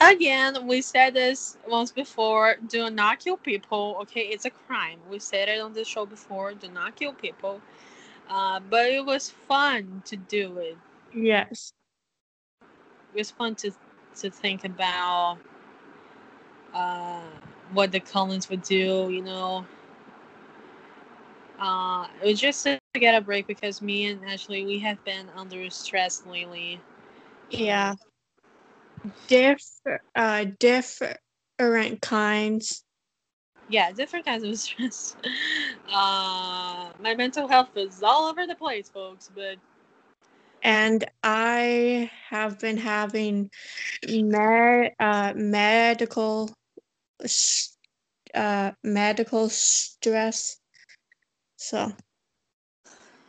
again, 0.00 0.66
we 0.66 0.82
said 0.82 1.14
this 1.14 1.56
once 1.66 1.92
before. 1.92 2.56
Do 2.68 2.90
not 2.90 3.20
kill 3.20 3.36
people. 3.36 3.96
Okay, 4.02 4.22
it's 4.22 4.44
a 4.44 4.50
crime. 4.50 4.98
We 5.10 5.18
said 5.18 5.48
it 5.48 5.60
on 5.60 5.72
the 5.72 5.84
show 5.84 6.06
before. 6.06 6.54
Do 6.54 6.68
not 6.68 6.96
kill 6.96 7.12
people. 7.12 7.60
Uh, 8.28 8.60
but 8.68 8.86
it 8.86 9.04
was 9.04 9.30
fun 9.30 10.02
to 10.06 10.16
do 10.16 10.58
it. 10.58 10.76
Yes. 11.14 11.72
It 13.14 13.18
was 13.18 13.30
fun 13.30 13.54
to 13.56 13.72
to 14.18 14.30
think 14.30 14.64
about 14.64 15.38
uh, 16.74 17.22
what 17.72 17.92
the 17.92 18.00
Cullens 18.00 18.48
would 18.50 18.62
do. 18.62 19.08
You 19.10 19.22
know. 19.22 19.66
Uh, 21.58 22.06
it 22.22 22.26
was 22.26 22.40
just 22.40 22.64
to 22.64 22.78
get 22.94 23.14
a 23.14 23.20
break 23.20 23.46
because 23.46 23.82
me 23.82 24.06
and 24.06 24.24
Ashley 24.24 24.64
we 24.64 24.78
have 24.78 25.02
been 25.04 25.28
under 25.36 25.68
stress 25.70 26.24
lately. 26.26 26.80
Yeah 27.50 27.94
different 29.28 30.02
uh 30.14 30.44
different 30.58 32.00
kinds 32.00 32.84
yeah 33.68 33.92
different 33.92 34.24
kinds 34.24 34.44
of 34.44 34.56
stress 34.58 35.16
uh 35.92 36.90
my 37.00 37.14
mental 37.16 37.48
health 37.48 37.76
is 37.76 38.02
all 38.02 38.28
over 38.28 38.46
the 38.46 38.54
place 38.54 38.88
folks 38.88 39.30
but 39.34 39.56
and 40.62 41.04
i 41.22 42.10
have 42.30 42.58
been 42.58 42.76
having 42.78 43.50
med- 44.08 44.92
uh, 45.00 45.32
medical 45.36 46.50
uh 48.34 48.72
medical 48.84 49.48
stress 49.48 50.60
so. 51.56 51.92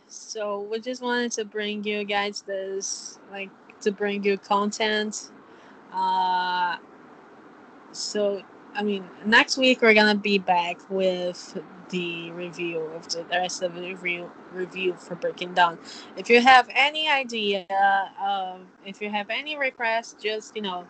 So 0.08 0.62
we 0.62 0.80
just 0.80 1.02
wanted 1.02 1.32
to 1.34 1.46
bring 1.46 1.84
you 1.84 2.04
guys 2.04 2.42
this 2.42 3.20
like 3.32 3.50
to 3.82 3.92
bring 3.92 4.24
you 4.24 4.38
content 4.38 5.32
uh, 5.94 6.78
so, 7.92 8.42
I 8.74 8.84
mean, 8.84 9.04
next 9.26 9.58
week 9.58 9.82
we're 9.82 9.94
gonna 9.94 10.16
be 10.16 10.38
back 10.38 10.78
with 10.90 11.58
the 11.90 12.32
review 12.32 12.80
of 12.80 13.10
the, 13.10 13.26
rest 13.32 13.64
of 13.64 13.76
the 13.76 13.82
review 13.82 14.32
review 14.54 14.94
for 14.94 15.16
Breaking 15.16 15.54
Dawn. 15.54 15.78
If 16.16 16.30
you 16.30 16.42
have 16.42 16.70
any 16.74 17.10
idea, 17.10 17.66
uh, 17.70 18.58
if 18.86 19.02
you 19.02 19.10
have 19.10 19.30
any 19.30 19.58
requests, 19.58 20.16
just 20.22 20.56
you 20.56 20.62
know, 20.62 20.86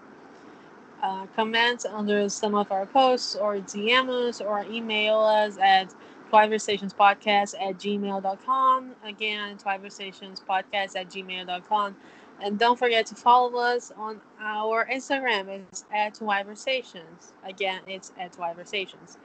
uh, 1.01 1.25
comment 1.35 1.85
under 1.91 2.27
some 2.29 2.55
of 2.55 2.71
our 2.71 2.85
posts 2.85 3.35
or 3.35 3.57
DM 3.57 4.09
us 4.09 4.41
or 4.41 4.65
email 4.69 5.19
us 5.19 5.57
at 5.57 5.93
twiversationspodcast 6.31 7.55
at 7.59 7.77
gmail.com. 7.77 8.95
Again, 9.03 9.57
twiversationspodcast 9.57 10.95
at 10.95 11.09
gmail.com. 11.09 11.95
And 12.41 12.57
don't 12.57 12.79
forget 12.79 13.05
to 13.07 13.15
follow 13.15 13.59
us 13.59 13.91
on 13.97 14.21
our 14.39 14.85
Instagram. 14.85 15.47
It's 15.49 15.85
at 15.93 16.15
Twiversations. 16.15 17.33
Again, 17.43 17.81
it's 17.87 18.13
at 18.17 18.31
Twiversations. 18.31 19.17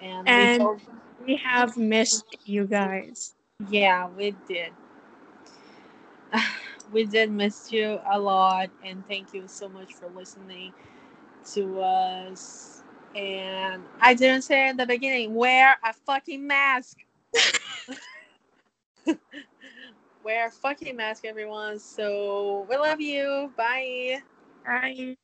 And, 0.00 0.28
and 0.28 0.62
we, 0.62 0.64
hope... 0.64 0.80
we 1.26 1.36
have 1.36 1.76
missed 1.76 2.36
you 2.44 2.66
guys. 2.66 3.34
Yeah, 3.68 4.08
we 4.08 4.34
did. 4.48 4.72
we 6.92 7.04
did 7.04 7.30
miss 7.32 7.72
you 7.72 8.00
a 8.10 8.18
lot. 8.18 8.70
And 8.84 9.06
thank 9.08 9.34
you 9.34 9.44
so 9.46 9.68
much 9.68 9.92
for 9.94 10.08
listening 10.10 10.72
to 11.52 11.80
us. 11.80 12.82
And 13.14 13.82
I 14.00 14.14
didn't 14.14 14.42
say 14.42 14.68
in 14.68 14.76
the 14.76 14.86
beginning, 14.86 15.34
wear 15.34 15.76
a 15.84 15.92
fucking 15.92 16.46
mask. 16.46 16.98
wear 20.24 20.48
a 20.48 20.50
fucking 20.50 20.96
mask, 20.96 21.24
everyone. 21.24 21.78
So 21.78 22.66
we 22.68 22.76
love 22.76 23.00
you. 23.00 23.52
Bye. 23.56 24.20
Bye. 24.64 25.16